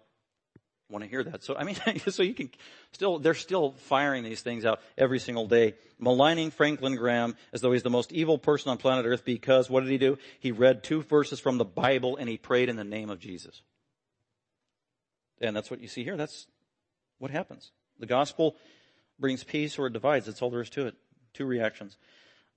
[0.91, 1.43] want to hear that.
[1.43, 1.77] So, I mean,
[2.09, 2.51] so you can
[2.93, 7.73] still, they're still firing these things out every single day, maligning Franklin Graham as though
[7.73, 10.19] he's the most evil person on planet earth because what did he do?
[10.39, 13.63] He read two verses from the Bible and he prayed in the name of Jesus.
[15.41, 16.19] And that's what you see here.
[16.19, 16.47] That's
[17.19, 17.73] what happens.
[17.99, 18.57] The gospel
[19.19, 20.27] brings peace or it divides.
[20.27, 20.95] That's all there is to it.
[21.33, 21.97] Two reactions.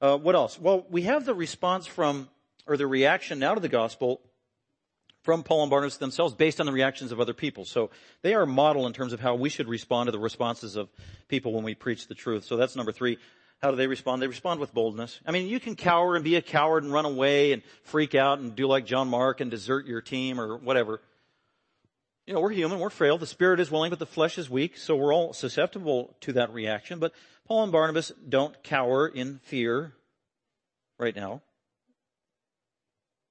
[0.01, 0.59] Uh, what else?
[0.59, 2.27] Well, we have the response from,
[2.67, 4.19] or the reaction now to the gospel
[5.23, 7.65] from Paul and Barnabas themselves based on the reactions of other people.
[7.65, 10.75] So they are a model in terms of how we should respond to the responses
[10.75, 10.89] of
[11.27, 12.45] people when we preach the truth.
[12.45, 13.17] So that's number three.
[13.61, 14.21] How do they respond?
[14.21, 15.19] They respond with boldness.
[15.25, 18.39] I mean, you can cower and be a coward and run away and freak out
[18.39, 20.99] and do like John Mark and desert your team or whatever.
[22.25, 23.19] You know, we're human, we're frail.
[23.19, 24.77] The spirit is willing, but the flesh is weak.
[24.77, 26.97] So we're all susceptible to that reaction.
[26.97, 27.13] But
[27.47, 29.93] Paul and Barnabas don't cower in fear
[30.97, 31.41] right now.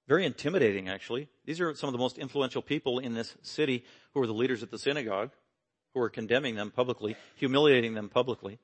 [0.06, 1.28] Very intimidating, actually.
[1.50, 3.82] These are some of the most influential people in this city
[4.14, 5.32] who are the leaders at the synagogue,
[5.94, 8.60] who are condemning them publicly, humiliating them publicly.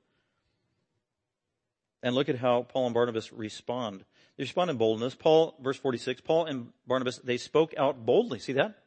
[2.00, 4.04] And look at how Paul and Barnabas respond.
[4.36, 5.16] They respond in boldness.
[5.16, 8.38] Paul, verse 46, Paul and Barnabas, they spoke out boldly.
[8.38, 8.78] See that?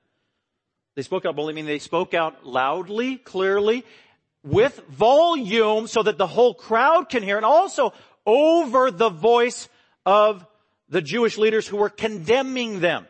[0.95, 3.83] They spoke out boldly, I mean they spoke out loudly, clearly,
[4.45, 7.91] with volume so that the whole crowd can hear, and also
[8.25, 9.67] over the voice
[10.05, 10.45] of
[10.87, 13.05] the Jewish leaders who were condemning them.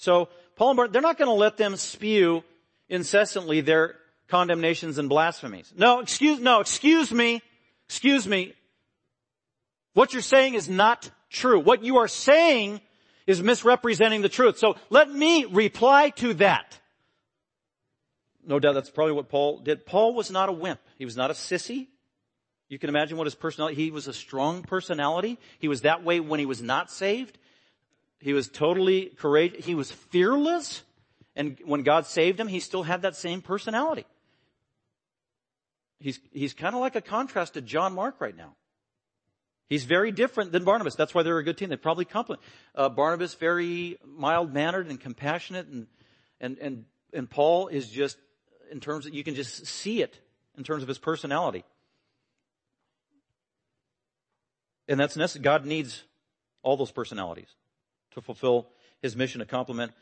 [0.00, 2.42] So Paul and Barnabas, they're not going to let them spew
[2.88, 3.96] incessantly their
[4.28, 5.70] condemnations and blasphemies.
[5.76, 7.42] No, excuse, no, excuse me,
[7.86, 8.54] excuse me.
[9.92, 11.60] What you're saying is not true.
[11.60, 12.80] What you are saying
[13.26, 14.56] is misrepresenting the truth.
[14.56, 16.78] So let me reply to that.
[18.46, 19.84] No doubt that's probably what Paul did.
[19.84, 20.80] Paul was not a wimp.
[20.96, 21.88] He was not a sissy.
[22.70, 25.38] You can imagine what his personality, he was a strong personality.
[25.58, 27.36] He was that way when he was not saved.
[28.20, 29.64] He was totally courageous.
[29.64, 30.82] He was fearless.
[31.34, 34.04] And when God saved him, he still had that same personality.
[35.98, 38.54] He's, he's kind of like a contrast to John Mark right now.
[39.68, 40.96] He's very different than Barnabas.
[40.96, 41.68] That's why they're a good team.
[41.68, 42.42] They probably complement.
[42.74, 45.86] Uh, Barnabas very mild mannered and compassionate and,
[46.40, 48.18] and, and, and Paul is just,
[48.70, 50.18] in terms of, you can just see it
[50.58, 51.64] in terms of his personality.
[54.88, 55.44] And that's necessary.
[55.44, 56.02] God needs
[56.62, 57.54] all those personalities
[58.12, 58.68] to fulfill
[59.02, 59.92] his mission to complement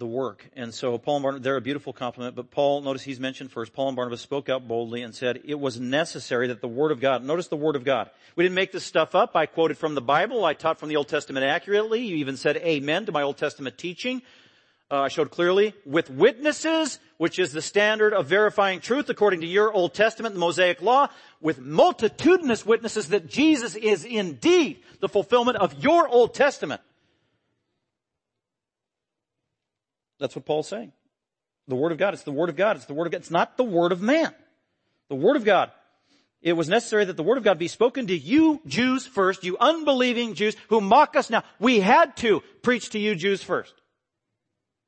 [0.00, 0.48] the work.
[0.56, 3.74] And so Paul and Barnabas, they're a beautiful compliment, but Paul, notice he's mentioned first,
[3.74, 7.00] Paul and Barnabas spoke out boldly and said it was necessary that the Word of
[7.00, 8.10] God, notice the Word of God.
[8.34, 9.36] We didn't make this stuff up.
[9.36, 10.44] I quoted from the Bible.
[10.44, 12.00] I taught from the Old Testament accurately.
[12.00, 14.22] You even said amen to my Old Testament teaching
[14.90, 19.46] uh, I showed clearly, with witnesses, which is the standard of verifying truth according to
[19.46, 21.08] your Old Testament, the Mosaic Law,
[21.40, 26.80] with multitudinous witnesses that Jesus is indeed the fulfillment of your Old Testament.
[30.18, 30.92] That's what Paul's saying.
[31.68, 33.30] The Word of God, it's the Word of God, it's the Word of God, it's
[33.30, 34.34] not the Word of man.
[35.08, 35.70] The Word of God.
[36.42, 39.56] It was necessary that the Word of God be spoken to you Jews first, you
[39.58, 41.44] unbelieving Jews who mock us now.
[41.60, 43.74] We had to preach to you Jews first.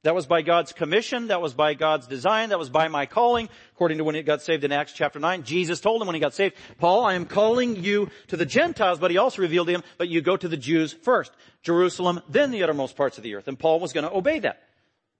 [0.04, 1.28] That was by God's commission.
[1.28, 2.48] That was by God's design.
[2.48, 3.48] That was by my calling.
[3.74, 6.20] According to when he got saved in Acts chapter 9, Jesus told him when he
[6.20, 9.74] got saved, Paul, I am calling you to the Gentiles, but he also revealed to
[9.74, 11.30] him, but you go to the Jews first.
[11.62, 13.46] Jerusalem, then the uttermost parts of the earth.
[13.46, 14.62] And Paul was going to obey that.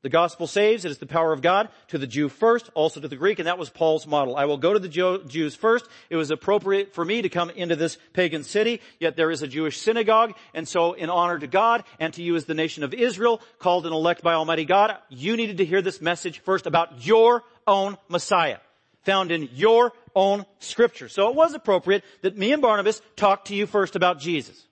[0.02, 0.84] The gospel saves.
[0.84, 3.46] It is the power of God to the Jew first, also to the Greek, and
[3.46, 4.36] that was Paul's model.
[4.36, 5.86] I will go to the Jews first.
[6.10, 9.46] It was appropriate for me to come into this pagan city, yet there is a
[9.46, 12.92] Jewish synagogue, and so in honor to God and to you as the nation of
[12.92, 17.06] Israel, called and elect by Almighty God, you needed to hear this message first about
[17.06, 18.58] your own Messiah,
[19.04, 21.08] found in your own scripture.
[21.08, 24.66] So it was appropriate that me and Barnabas talk to you first about Jesus.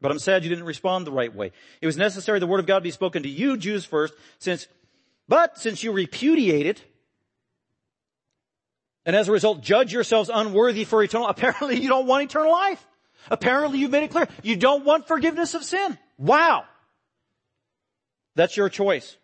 [0.00, 1.52] But I'm sad you didn't respond the right way.
[1.80, 4.66] It was necessary the word of God be spoken to you Jews first, since,
[5.26, 6.82] but since you repudiate it,
[9.06, 12.84] and as a result judge yourselves unworthy for eternal, apparently you don't want eternal life.
[13.30, 14.28] Apparently you've made it clear.
[14.42, 15.98] You don't want forgiveness of sin.
[16.18, 16.64] Wow.
[18.36, 19.16] That's your choice.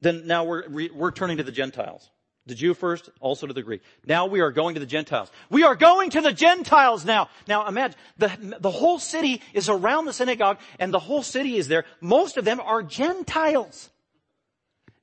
[0.00, 2.08] Then now we're, we're turning to the Gentiles.
[2.48, 3.82] The Jew first, also to the Greek.
[4.06, 5.30] Now we are going to the Gentiles.
[5.50, 7.28] We are going to the Gentiles now.
[7.46, 11.68] Now imagine, the, the whole city is around the synagogue and the whole city is
[11.68, 11.84] there.
[12.00, 13.90] Most of them are Gentiles.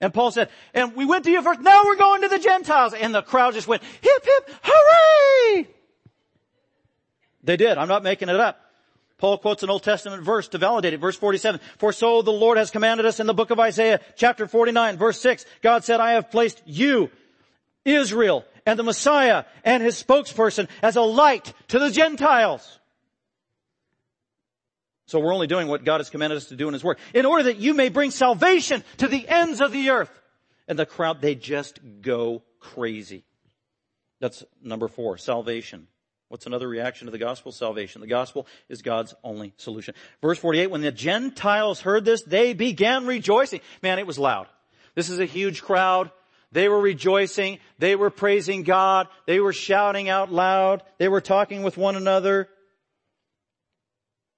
[0.02, 2.96] And Paul said, and we went to you first, now we're going to the Gentiles.
[2.96, 5.68] And the crowd just went, hip hip, hooray!
[7.44, 7.78] They did.
[7.78, 8.60] I'm not making it up.
[9.20, 11.00] Paul quotes an Old Testament verse to validate it.
[11.00, 11.62] Verse 47.
[11.78, 15.22] For so the Lord has commanded us in the book of Isaiah, chapter 49, verse
[15.22, 15.46] 6.
[15.62, 17.12] God said, I have placed you,
[17.86, 22.80] Israel, and the Messiah and his spokesperson as a light to the Gentiles.
[25.08, 26.98] So we're only doing what God has commanded us to do in his word.
[27.14, 30.10] In order that you may bring salvation to the ends of the earth.
[30.68, 33.24] And the crowd, they just go crazy.
[34.20, 35.88] That's number four, salvation.
[36.30, 37.52] What's another reaction to the gospel?
[37.52, 38.02] Salvation.
[38.02, 39.94] The gospel is God's only solution.
[40.24, 43.62] Verse 48, when the Gentiles heard this, they began rejoicing.
[43.84, 44.48] Man, it was loud.
[44.96, 46.10] This is a huge crowd.
[46.52, 47.60] They were rejoicing.
[47.80, 49.08] They were praising God.
[49.26, 50.84] They were shouting out loud.
[50.98, 52.50] They were talking with one another.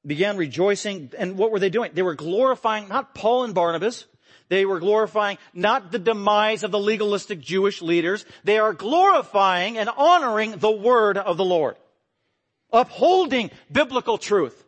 [0.06, 1.12] Began rejoicing.
[1.18, 1.92] And what were they doing?
[1.94, 4.06] They were glorifying not Paul and Barnabas.
[4.50, 8.26] They were glorifying not the demise of the legalistic Jewish leaders.
[8.44, 11.76] They are glorifying and honoring the word of the Lord.
[12.72, 14.64] Upholding biblical truth.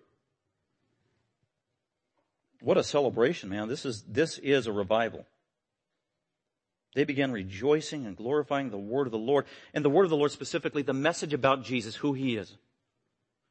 [2.62, 3.70] What a celebration, man.
[3.70, 5.26] This is, this is a revival.
[7.00, 9.46] They began rejoicing and glorifying the word of the Lord.
[9.74, 12.54] And the word of the Lord specifically, the message about Jesus, who he is.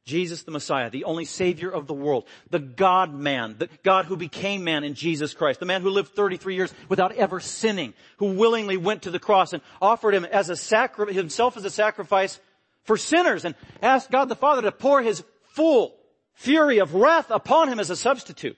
[0.05, 4.15] Jesus the Messiah, the only Savior of the world, the God man, the God who
[4.17, 8.33] became man in Jesus Christ, the man who lived 33 years without ever sinning, who
[8.33, 12.39] willingly went to the cross and offered him as a sacri- himself as a sacrifice
[12.83, 15.95] for sinners and asked God the Father to pour his full
[16.35, 18.57] fury of wrath upon him as a substitute,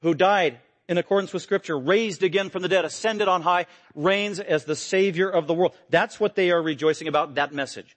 [0.00, 0.58] who died
[0.92, 4.76] in accordance with scripture, raised again from the dead, ascended on high, reigns as the
[4.76, 5.74] Savior of the world.
[5.90, 7.96] That's what they are rejoicing about, that message.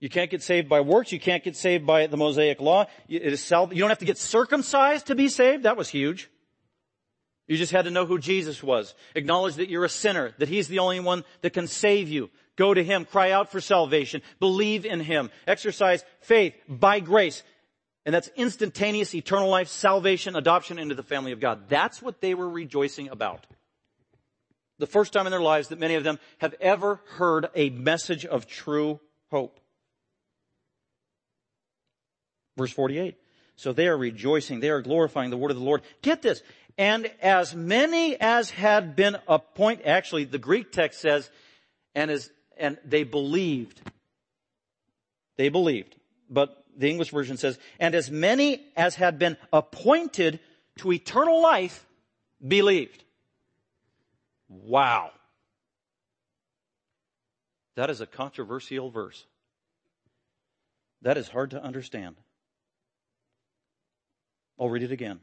[0.00, 1.12] You can't get saved by works.
[1.12, 2.86] You can't get saved by the Mosaic law.
[3.08, 5.64] It is you don't have to get circumcised to be saved.
[5.64, 6.30] That was huge.
[7.46, 8.94] You just had to know who Jesus was.
[9.14, 12.30] Acknowledge that you're a sinner, that He's the only one that can save you.
[12.56, 17.42] Go to Him, cry out for salvation, believe in Him, exercise faith by grace.
[18.06, 21.68] And that's instantaneous eternal life, salvation, adoption into the family of God.
[21.68, 23.46] That's what they were rejoicing about.
[24.78, 28.24] The first time in their lives that many of them have ever heard a message
[28.24, 29.58] of true hope.
[32.56, 33.16] Verse 48.
[33.56, 34.60] So they are rejoicing.
[34.60, 35.82] They are glorifying the word of the Lord.
[36.00, 36.42] Get this.
[36.78, 41.28] And as many as had been appointed, actually the Greek text says,
[41.94, 43.80] and as, and they believed.
[45.36, 45.96] They believed.
[46.30, 50.38] But the English version says, and as many as had been appointed
[50.78, 51.84] to eternal life
[52.46, 53.02] believed.
[54.48, 55.10] Wow.
[57.74, 59.26] That is a controversial verse.
[61.02, 62.16] That is hard to understand.
[64.58, 65.20] I'll read it again.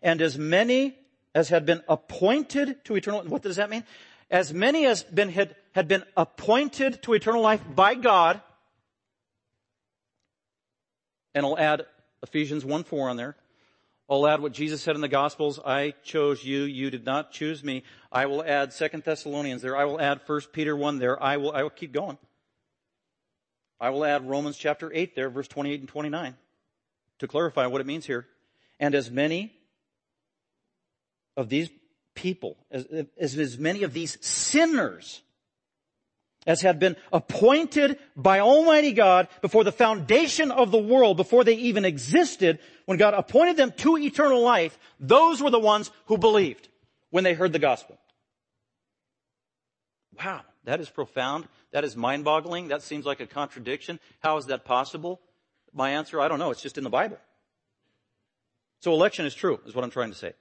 [0.00, 0.96] And as many
[1.34, 3.84] as had been appointed to eternal, what does that mean?
[4.30, 8.40] As many as been, had, had been appointed to eternal life by God,
[11.34, 11.86] and I'll add
[12.22, 13.36] Ephesians 1 4 on there.
[14.10, 17.64] I'll add what Jesus said in the Gospels, I chose you, you did not choose
[17.64, 17.82] me.
[18.10, 19.76] I will add Second Thessalonians there.
[19.76, 21.22] I will add First Peter 1 there.
[21.22, 22.18] I will, I will keep going.
[23.80, 26.36] I will add Romans chapter 8 there, verse 28 and 29
[27.22, 28.26] to clarify what it means here.
[28.80, 29.52] And as many
[31.36, 31.70] of these
[32.14, 32.84] people, as,
[33.18, 35.22] as, as many of these sinners
[36.46, 41.54] as had been appointed by Almighty God before the foundation of the world, before they
[41.54, 46.68] even existed, when God appointed them to eternal life, those were the ones who believed
[47.10, 47.98] when they heard the gospel.
[50.18, 51.46] Wow, that is profound.
[51.72, 52.68] That is mind boggling.
[52.68, 53.98] That seems like a contradiction.
[54.20, 55.20] How is that possible?
[55.72, 56.50] My answer, I don't know.
[56.50, 57.18] It's just in the Bible.
[58.80, 60.32] So election is true, is what I'm trying to say.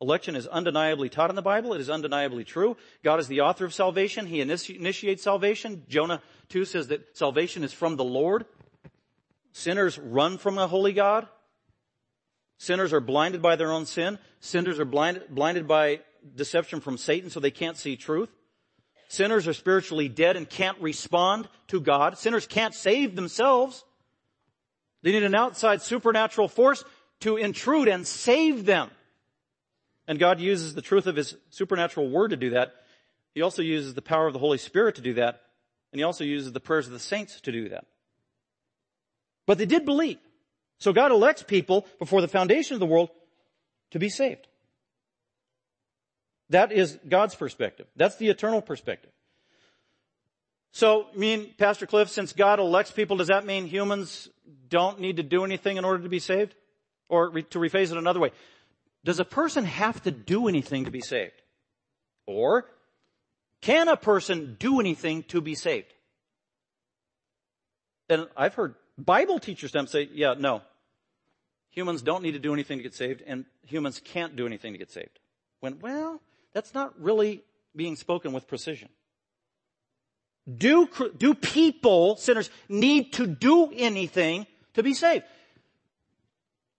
[0.00, 1.72] Election is undeniably taught in the Bible.
[1.72, 2.76] It is undeniably true.
[3.02, 4.26] God is the author of salvation.
[4.26, 5.84] He initiates salvation.
[5.88, 8.44] Jonah 2 says that salvation is from the Lord.
[9.52, 11.28] Sinners run from a holy God.
[12.58, 14.18] Sinners are blinded by their own sin.
[14.40, 16.00] Sinners are blinded, blinded by
[16.34, 18.30] deception from Satan so they can't see truth.
[19.08, 22.18] Sinners are spiritually dead and can't respond to God.
[22.18, 23.84] Sinners can't save themselves.
[25.02, 26.84] They need an outside supernatural force
[27.20, 28.90] to intrude and save them.
[30.06, 32.74] And God uses the truth of His supernatural word to do that.
[33.34, 35.40] He also uses the power of the Holy Spirit to do that.
[35.92, 37.86] And He also uses the prayers of the saints to do that.
[39.46, 40.18] But they did believe.
[40.78, 43.10] So God elects people before the foundation of the world
[43.92, 44.46] to be saved.
[46.50, 47.86] That is God's perspective.
[47.96, 49.10] That's the eternal perspective.
[50.72, 54.28] So, I mean, Pastor Cliff, since God elects people, does that mean humans
[54.68, 56.54] don't need to do anything in order to be saved?
[57.08, 58.32] Or to rephrase it another way,
[59.04, 61.42] does a person have to do anything to be saved?
[62.26, 62.66] Or
[63.60, 65.92] can a person do anything to be saved?
[68.08, 70.62] And I've heard Bible teachers them say, yeah, no.
[71.70, 74.78] Humans don't need to do anything to get saved and humans can't do anything to
[74.78, 75.18] get saved.
[75.60, 76.20] When, well,
[76.52, 77.42] that's not really
[77.74, 78.88] being spoken with precision.
[80.52, 85.24] Do, do people, sinners, need to do anything to be saved?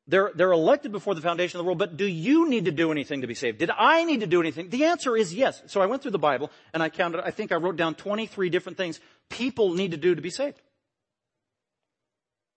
[0.08, 2.91] They're, they're elected before the foundation of the world, but do you need to do
[2.91, 3.58] anything to be saved?
[3.58, 4.70] Did I need to do anything?
[4.70, 5.64] The answer is yes.
[5.66, 8.49] So I went through the Bible and I counted, I think I wrote down 23
[8.49, 8.99] different things
[9.30, 10.62] people need to do to be saved.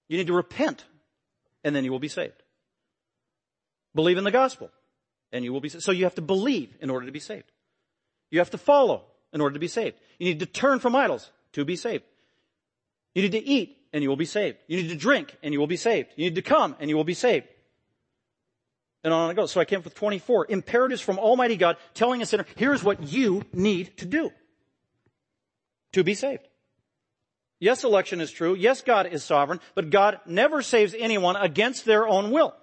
[0.08, 0.84] You need to repent
[1.64, 2.42] and then you will be saved.
[3.94, 4.70] Believe in the gospel
[5.32, 5.84] and you will be saved.
[5.84, 7.50] So you have to believe in order to be saved.
[8.30, 9.96] You have to follow in order to be saved.
[10.18, 12.04] You need to turn from idols to be saved.
[13.14, 14.58] You need to eat and you will be saved.
[14.66, 16.10] You need to drink and you will be saved.
[16.16, 17.46] You need to come and you will be saved.
[19.04, 19.52] And on and on it goes.
[19.52, 23.02] So I came up with 24 imperatives from Almighty God telling a sinner, here's what
[23.12, 24.30] you need to do
[25.92, 26.46] to be saved.
[27.60, 28.54] Yes, election is true.
[28.54, 32.54] Yes, God is sovereign, but God never saves anyone against their own will.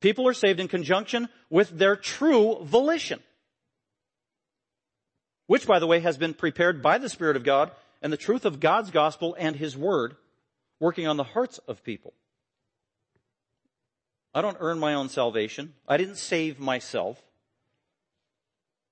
[0.00, 3.20] People are saved in conjunction with their true volition.
[5.46, 7.70] Which, by the way, has been prepared by the Spirit of God
[8.02, 10.16] and the truth of God's gospel and His Word
[10.78, 12.12] working on the hearts of people.
[14.34, 15.74] I don't earn my own salvation.
[15.88, 17.22] I didn't save myself.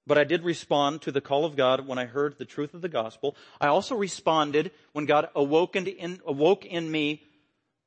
[0.07, 2.83] But I did respond to the call of God when I heard the truth of
[2.83, 3.37] the gospel.
[3.61, 7.23] I also responded when God awoke in, awoke in me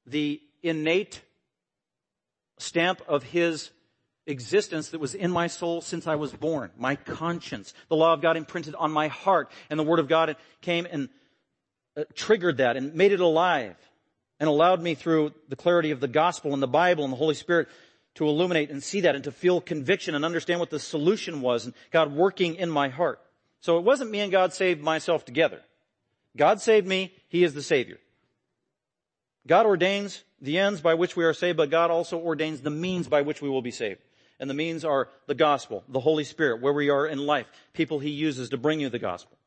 [0.05, 1.22] the innate
[2.57, 3.70] stamp of His
[4.28, 6.71] existence that was in my soul since I was born.
[6.78, 7.73] My conscience.
[7.89, 9.49] The law of God imprinted on my heart.
[9.69, 11.09] And the Word of God came and
[11.95, 13.75] uh, triggered that and made it alive
[14.39, 17.34] and allowed me through the clarity of the gospel and the Bible and the Holy
[17.34, 17.67] Spirit
[18.15, 21.65] to illuminate and see that and to feel conviction and understand what the solution was
[21.65, 23.19] and God working in my heart.
[23.61, 25.61] So it wasn't me and God saved myself together.
[26.36, 27.13] God saved me.
[27.30, 27.97] He is the Savior.
[29.47, 33.07] God ordains the ends by which we are saved, but God also ordains the means
[33.07, 34.01] by which we will be saved.
[34.39, 37.99] And the means are the gospel, the Holy Spirit, where we are in life, people
[37.99, 39.38] He uses to bring you the gospel.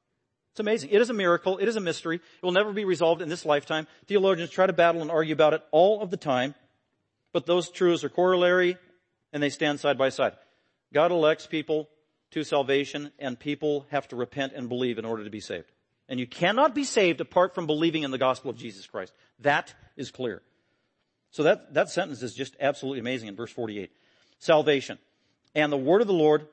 [0.53, 0.91] It's amazing.
[0.91, 1.59] It is a miracle.
[1.59, 2.17] It is a mystery.
[2.17, 3.87] It will never be resolved in this lifetime.
[4.07, 6.55] Theologians try to battle and argue about it all of the time.
[7.33, 8.77] But those truths are corollary
[9.33, 10.33] and they stand side by side.
[10.93, 11.89] God elects people
[12.33, 15.71] to salvation and people have to repent and believe in order to be saved.
[16.09, 19.13] And you cannot be saved apart from believing in the gospel of Jesus Christ.
[19.39, 20.43] That is clear.
[21.31, 23.93] So that, that sentence is just absolutely amazing in verse 48.
[24.41, 24.99] Salvation.
[25.55, 26.47] And the word of the Lord,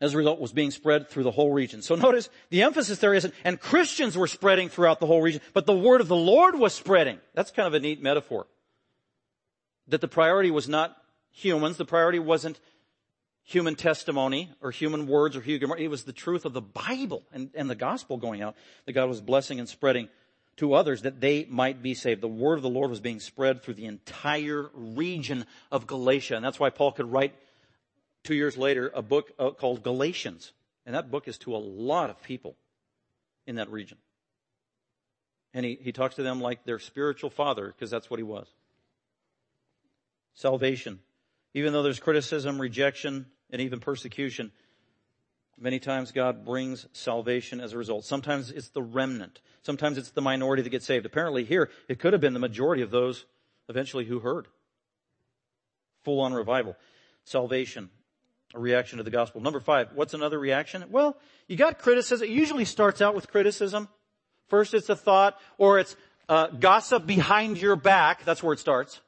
[0.00, 1.80] as a result, was being spread through the whole region.
[1.80, 5.64] So notice the emphasis there isn't, and Christians were spreading throughout the whole region, but
[5.64, 7.18] the word of the Lord was spreading.
[7.34, 8.46] That's kind of a neat metaphor
[9.88, 10.96] that the priority was not
[11.30, 11.76] humans.
[11.76, 12.60] The priority wasn't
[13.44, 17.50] human testimony or human words or human, it was the truth of the Bible and,
[17.54, 18.54] and the gospel going out
[18.86, 20.08] that God was blessing and spreading
[20.56, 22.20] to others that they might be saved.
[22.20, 26.36] The word of the Lord was being spread through the entire region of Galatia.
[26.36, 27.34] And that's why Paul could write
[28.22, 30.52] two years later a book uh, called Galatians.
[30.84, 32.56] And that book is to a lot of people
[33.46, 33.98] in that region.
[35.54, 38.46] And he, he talks to them like their spiritual father, because that's what he was
[40.34, 40.98] salvation.
[41.54, 44.50] Even though there's criticism, rejection, and even persecution,
[45.58, 48.04] many times God brings salvation as a result.
[48.04, 49.40] Sometimes it's the remnant.
[49.62, 51.06] Sometimes it's the minority that gets saved.
[51.06, 53.24] Apparently here, it could have been the majority of those
[53.68, 54.48] eventually who heard.
[56.04, 56.76] Full on revival.
[57.24, 57.90] Salvation.
[58.54, 59.40] A reaction to the gospel.
[59.40, 60.84] Number five, what's another reaction?
[60.90, 62.28] Well, you got criticism.
[62.28, 63.88] It usually starts out with criticism.
[64.48, 65.96] First it's a thought, or it's
[66.28, 68.24] uh, gossip behind your back.
[68.24, 69.00] That's where it starts.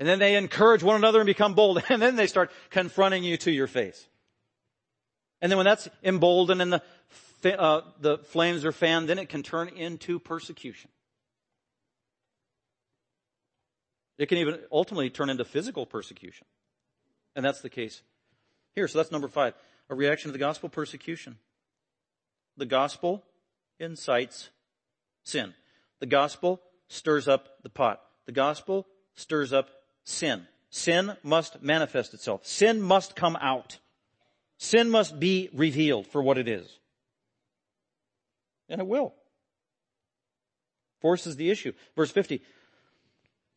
[0.00, 1.82] And then they encourage one another and become bold.
[1.90, 4.07] And then they start confronting you to your face.
[5.40, 6.72] And then when that's emboldened and
[7.42, 10.90] the, uh, the flames are fanned, then it can turn into persecution.
[14.18, 16.46] It can even ultimately turn into physical persecution.
[17.36, 18.02] And that's the case
[18.74, 18.88] here.
[18.88, 19.54] So that's number five.
[19.88, 21.36] A reaction to the gospel persecution.
[22.56, 23.24] The gospel
[23.78, 24.50] incites
[25.22, 25.54] sin.
[26.00, 28.02] The gospel stirs up the pot.
[28.26, 29.70] The gospel stirs up
[30.04, 30.46] sin.
[30.70, 32.44] Sin must manifest itself.
[32.44, 33.78] Sin must come out.
[34.58, 36.68] Sin must be revealed for what it is.
[38.68, 39.14] And it will.
[41.00, 41.72] Forces the issue.
[41.96, 42.42] Verse 50.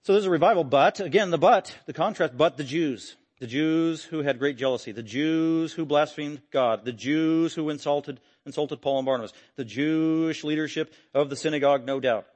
[0.03, 3.15] So there's a revival, but, again, the but, the contrast, but the Jews.
[3.39, 8.19] The Jews who had great jealousy, the Jews who blasphemed God, the Jews who insulted,
[8.45, 12.27] insulted Paul and Barnabas, the Jewish leadership of the synagogue, no doubt.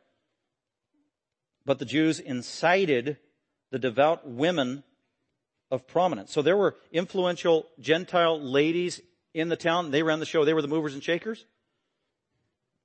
[1.63, 3.18] But the Jews incited
[3.70, 4.84] the devout women
[5.76, 6.32] of prominence.
[6.32, 9.01] So there were influential Gentile ladies
[9.34, 9.91] in the town.
[9.91, 10.45] They ran the show.
[10.45, 11.45] They were the movers and shakers.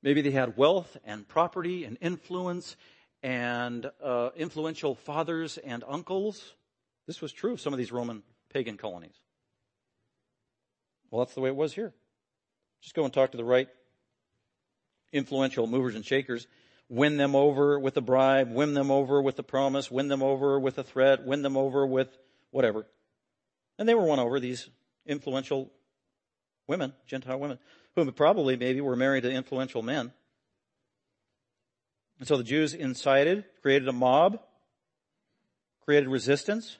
[0.02, 2.76] Maybe they had wealth and property and influence
[3.22, 6.54] and uh, influential fathers and uncles.
[7.06, 8.22] This was true of some of these Roman
[8.52, 9.14] pagan colonies.
[11.10, 11.92] Well, that's the way it was here.
[12.82, 13.68] Just go and talk to the right
[15.12, 16.46] influential movers and shakers.
[16.88, 20.58] Win them over with a bribe, win them over with a promise, win them over
[20.58, 22.08] with a threat, win them over with
[22.50, 22.86] whatever.
[23.78, 24.68] And they were won over, these
[25.06, 25.70] influential
[26.66, 27.58] women, Gentile women,
[27.94, 30.12] who probably maybe were married to influential men.
[32.18, 34.40] And so the Jews incited, created a mob,
[35.84, 36.76] created resistance,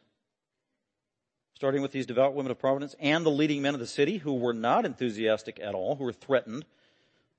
[1.55, 4.35] starting with these devout women of Providence and the leading men of the city who
[4.35, 6.65] were not enthusiastic at all, who were threatened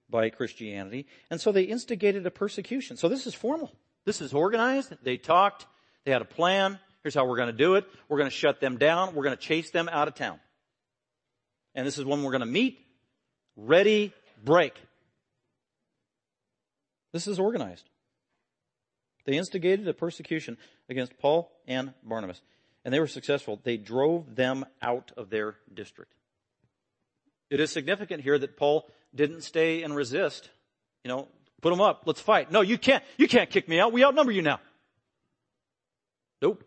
[0.09, 1.07] by Christianity.
[1.29, 2.97] And so they instigated a persecution.
[2.97, 3.71] So this is formal.
[4.03, 4.93] This is organized.
[5.03, 5.65] They talked.
[6.03, 6.79] They had a plan.
[7.03, 7.85] Here's how we're going to do it.
[8.09, 9.15] We're going to shut them down.
[9.15, 10.39] We're going to chase them out of town.
[11.73, 12.79] And this is when we're going to meet.
[13.55, 14.75] Ready, break.
[17.13, 17.89] This is organized.
[19.25, 20.57] They instigated a persecution
[20.89, 22.41] against Paul and Barnabas.
[22.83, 23.59] And they were successful.
[23.63, 26.13] They drove them out of their district.
[27.49, 30.49] It is significant here that Paul didn't stay and resist.
[31.03, 31.27] You know,
[31.61, 32.03] put them up.
[32.05, 32.51] Let's fight.
[32.51, 33.03] No, you can't.
[33.17, 33.91] You can't kick me out.
[33.91, 34.59] We outnumber you now.
[36.41, 36.63] Nope.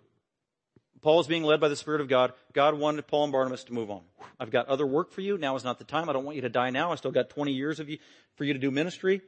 [1.04, 2.32] Paul is being led by the Spirit of God.
[2.54, 4.00] God wanted Paul and Barnabas to move on.
[4.40, 5.36] I've got other work for you.
[5.36, 6.08] Now is not the time.
[6.08, 6.92] I don't want you to die now.
[6.92, 7.98] I still got 20 years of you
[8.36, 9.20] for you to do ministry.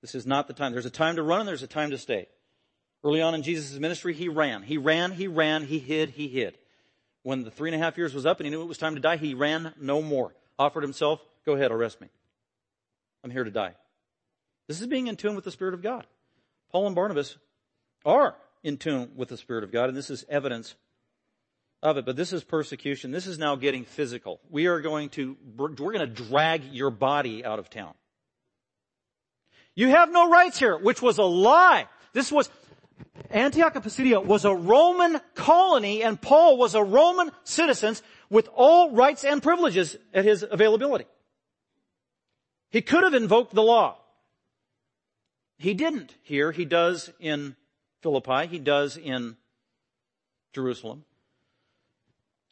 [0.00, 0.72] This is not the time.
[0.72, 2.28] There's a time to run and there's a time to stay.
[3.04, 4.62] Early on in Jesus' ministry, he ran.
[4.62, 6.56] He ran, he ran, he hid, he hid.
[7.24, 8.94] When the three and a half years was up and he knew it was time
[8.94, 10.34] to die, he ran no more.
[10.58, 12.08] Offered himself, go ahead, arrest me.
[13.22, 13.74] I'm here to die.
[14.66, 16.06] This is being in tune with the Spirit of God.
[16.72, 17.36] Paul and Barnabas
[18.06, 20.74] are in tune with the Spirit of God, and this is evidence
[21.82, 23.10] of it, but this is persecution.
[23.10, 24.40] This is now getting physical.
[24.50, 27.94] We are going to, we're going to drag your body out of town.
[29.74, 31.86] You have no rights here, which was a lie.
[32.12, 32.50] This was,
[33.30, 37.96] Antioch of Pisidia was a Roman colony and Paul was a Roman citizen
[38.28, 41.06] with all rights and privileges at his availability.
[42.70, 43.98] He could have invoked the law.
[45.58, 46.52] He didn't here.
[46.52, 47.56] He does in
[48.02, 48.46] Philippi.
[48.46, 49.36] He does in
[50.52, 51.04] Jerusalem.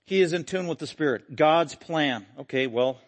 [0.06, 1.34] He is in tune with the Spirit.
[1.34, 2.26] God's plan.
[2.38, 3.00] Okay, well,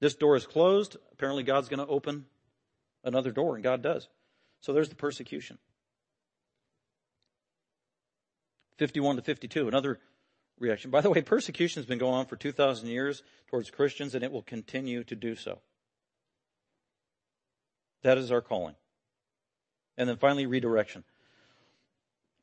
[0.00, 0.96] this door is closed.
[1.12, 2.26] Apparently God's going to open
[3.04, 4.08] another door, and God does.
[4.60, 5.58] So there's the persecution.
[8.78, 10.00] 51 to 52, another
[10.58, 10.90] reaction.
[10.90, 14.32] By the way, persecution has been going on for 2,000 years towards Christians, and it
[14.32, 15.60] will continue to do so.
[18.02, 18.74] That is our calling.
[19.96, 21.04] And then finally, redirection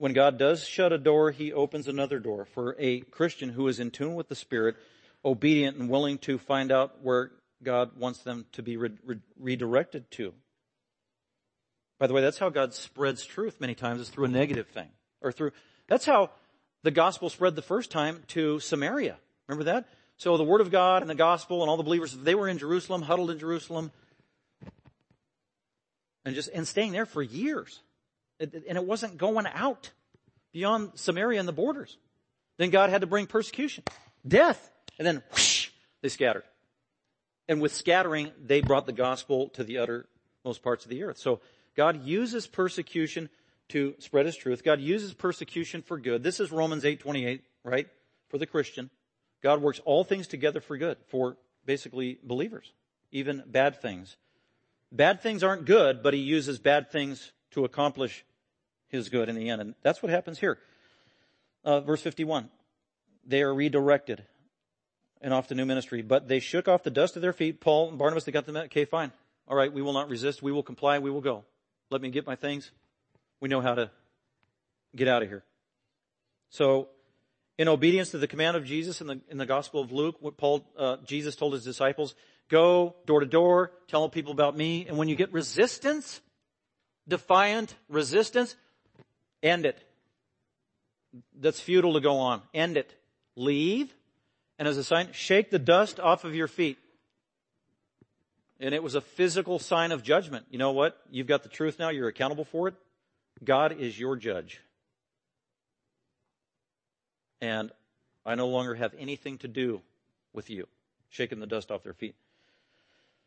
[0.02, 3.80] when God does shut a door, He opens another door for a Christian who is
[3.80, 4.76] in tune with the Spirit,
[5.24, 7.30] obedient and willing to find out where
[7.62, 10.34] God wants them to be re- re- redirected to.
[12.00, 14.90] By the way, that's how God spreads truth many times is through a negative thing.
[15.22, 15.52] Or through,
[15.88, 16.32] that's how
[16.82, 19.20] the gospel spread the first time to Samaria.
[19.48, 19.88] Remember that?
[20.18, 22.58] So the word of God and the gospel and all the believers, they were in
[22.58, 23.92] Jerusalem, huddled in Jerusalem,
[26.26, 27.82] and just, and staying there for years
[28.42, 29.92] and it wasn't going out
[30.52, 31.98] beyond Samaria and the borders.
[32.58, 33.84] Then God had to bring persecution,
[34.28, 35.70] death, and then whoosh,
[36.02, 36.44] they scattered.
[37.48, 41.18] And with scattering, they brought the gospel to the uttermost parts of the earth.
[41.18, 41.42] So
[41.76, 43.30] God uses persecution
[43.70, 44.64] to spread his truth.
[44.64, 46.24] God uses persecution for good.
[46.24, 47.88] This is Romans 8:28, right?
[48.30, 48.90] For the Christian.
[49.42, 52.74] God works all things together for good for basically believers,
[53.12, 54.18] even bad things.
[54.92, 58.26] Bad things aren't good, but he uses bad things to accomplish
[58.92, 59.62] his good in the end.
[59.62, 60.58] And that's what happens here.
[61.64, 62.50] Uh, verse 51.
[63.26, 64.24] They are redirected
[65.22, 67.62] and off to new ministry, but they shook off the dust of their feet.
[67.62, 69.12] Paul and Barnabas, they got them, okay, fine.
[69.48, 70.42] All right, we will not resist.
[70.42, 71.00] We will comply.
[71.00, 71.44] We will go.
[71.90, 72.72] Let me get my things.
[73.40, 73.92] We know how to
[74.96, 75.44] get out of here.
[76.50, 76.90] So,
[77.58, 80.38] in obedience to the command of Jesus in the, in the Gospel of Luke, what
[80.38, 82.16] Paul, uh, Jesus told his disciples,
[82.50, 86.22] go door to door, tell people about me, and when you get resistance,
[87.08, 88.56] defiant resistance,
[89.44, 89.78] End it.
[91.40, 92.42] That's futile to go on.
[92.54, 92.94] End it.
[93.36, 93.94] Leave.
[94.60, 96.78] And as a sign, shake the dust off of your feet.
[98.60, 100.46] And it was a physical sign of judgment.
[100.52, 101.02] You know what?
[101.10, 101.90] You've got the truth now.
[101.90, 102.76] You're accountable for it.
[103.44, 104.62] God is your judge.
[107.42, 107.72] And
[108.24, 109.82] I no longer have anything to do
[110.32, 110.68] with you.
[111.10, 112.16] Shaking the dust off their feet.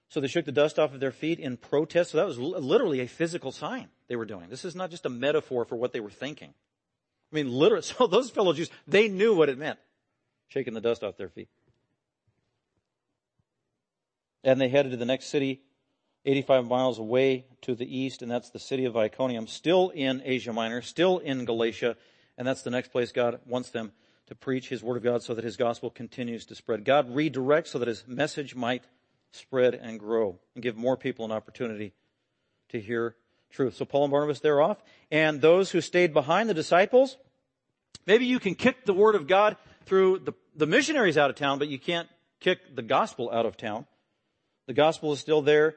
[0.09, 2.13] So they shook the dust off of their feet in protest.
[2.13, 4.49] So that was literally a physical sign they were doing.
[4.49, 6.55] This is not just a metaphor for what they were thinking.
[7.33, 9.79] I mean, literally, so those fellow Jews, they knew what it meant.
[10.49, 11.49] Shaking the dust off their feet.
[14.45, 15.63] And they headed to the next city,
[16.27, 20.53] 85 miles away to the east, and that's the city of Iconium, still in Asia
[20.53, 21.97] Minor, still in Galatia,
[22.37, 23.93] and that's the next place God wants them
[24.27, 26.85] to preach His Word of God so that His gospel continues to spread.
[26.85, 28.85] God redirects so that His message might
[29.35, 31.93] spread and grow and give more people an opportunity
[32.71, 33.17] to hear
[33.51, 33.77] truth.
[33.77, 34.83] So Paul and Barnabas, they're off.
[35.11, 37.17] And those who stayed behind, the disciples,
[38.07, 39.57] maybe you can kick the Word of God
[39.87, 42.09] through the, the missionaries out of town, but you can't
[42.41, 43.87] kick the gospel out of town.
[44.67, 45.77] The gospel is still there.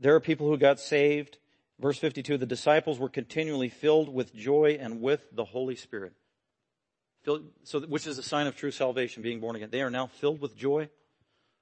[0.00, 1.38] There are people who got saved.
[1.78, 6.12] Verse 52, the disciples were continually filled with joy and with the Holy Spirit.
[7.22, 9.70] Filled, so, which is a sign of true salvation, being born again.
[9.70, 10.88] They are now filled with joy,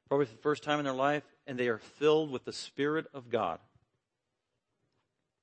[0.09, 3.07] probably for the first time in their life, and they are filled with the Spirit
[3.13, 3.59] of God.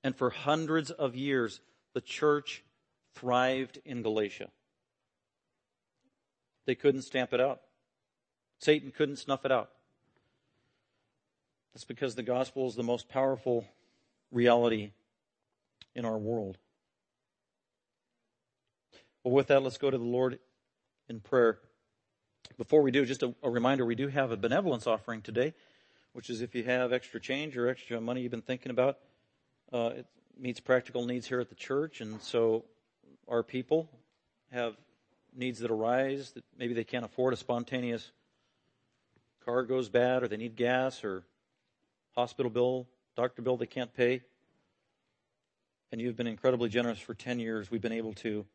[0.04, 1.62] And for hundreds of years,
[1.94, 2.64] the church
[3.14, 4.50] thrived in Galatia.
[6.66, 7.62] They couldn't stamp it out.
[8.60, 9.70] Satan couldn't snuff it out.
[11.74, 13.66] That's because the gospel is the most powerful
[14.32, 14.92] reality
[15.94, 16.58] in our world.
[19.24, 20.40] Well, with that, let's go to the Lord
[21.10, 21.60] in prayer.
[22.58, 25.54] Before we do, just a, a, reminder, we do have a benevolence offering today,
[26.14, 28.98] which is if you have extra change or extra money you've been thinking about,
[29.74, 30.06] uh, it
[30.38, 32.02] meets practical needs here at the church.
[32.02, 32.64] And so
[33.28, 33.90] our people
[34.52, 34.76] have
[35.36, 38.12] needs that arise that maybe they can't afford a spontaneous
[39.44, 41.24] car goes bad or they need gas or
[42.16, 44.22] hospital bill, doctor bill they can't pay.
[45.92, 47.70] And you've been incredibly generous for 10 years.
[47.70, 48.46] We've been able to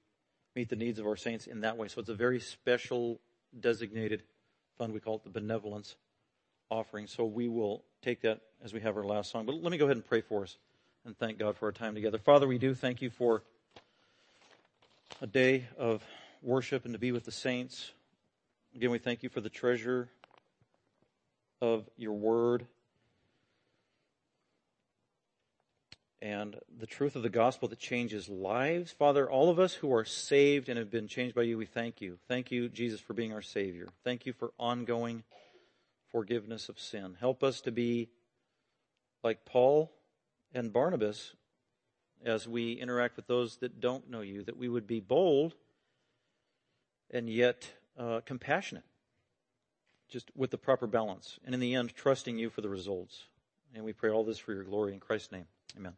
[0.57, 1.89] meet the needs of our saints in that way.
[1.89, 3.21] So it's a very special
[3.59, 4.23] designated
[4.79, 4.93] fund.
[4.93, 5.97] We call it the benevolence
[6.71, 7.07] offering.
[7.07, 9.47] So we will take that as we have our last song.
[9.47, 10.57] But let me go ahead and pray for us
[11.05, 12.19] and thank God for our time together.
[12.19, 13.43] Father, we do thank you for
[15.21, 16.05] a day of
[16.43, 17.93] worship and to be with the saints.
[18.75, 20.09] Again, we thank you for the treasure
[21.61, 22.67] of your word
[26.23, 28.93] and the truth of the gospel that changes lives.
[28.93, 32.01] Father, all of us who are saved and have been changed by you, we thank
[32.01, 32.19] you.
[32.29, 33.89] Thank you, Jesus, for being our Savior.
[34.05, 35.25] Thank you for ongoing
[36.11, 37.17] forgiveness of sin.
[37.19, 38.11] Help us to be
[39.23, 39.91] like Paul
[40.53, 41.35] and Barnabas
[42.25, 45.55] as we interact with those that don't know you, that we would be bold
[47.11, 48.85] and yet uh, compassionate,
[50.11, 51.39] just with the proper balance.
[51.45, 53.25] And in the end, trusting you for the results.
[53.75, 55.47] And we pray all this for your glory in Christ's name.
[55.77, 55.95] Amen.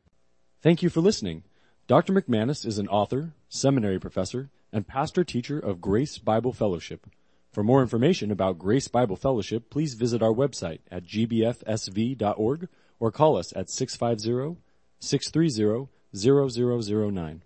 [0.60, 1.44] Thank you for listening.
[1.86, 2.12] Dr.
[2.12, 7.06] McManus is an author, seminary professor, and pastor teacher of Grace Bible Fellowship.
[7.52, 12.68] For more information about Grace Bible Fellowship, please visit our website at gbfsv.org
[12.98, 14.60] or call us at 650
[15.00, 17.42] 630 0009.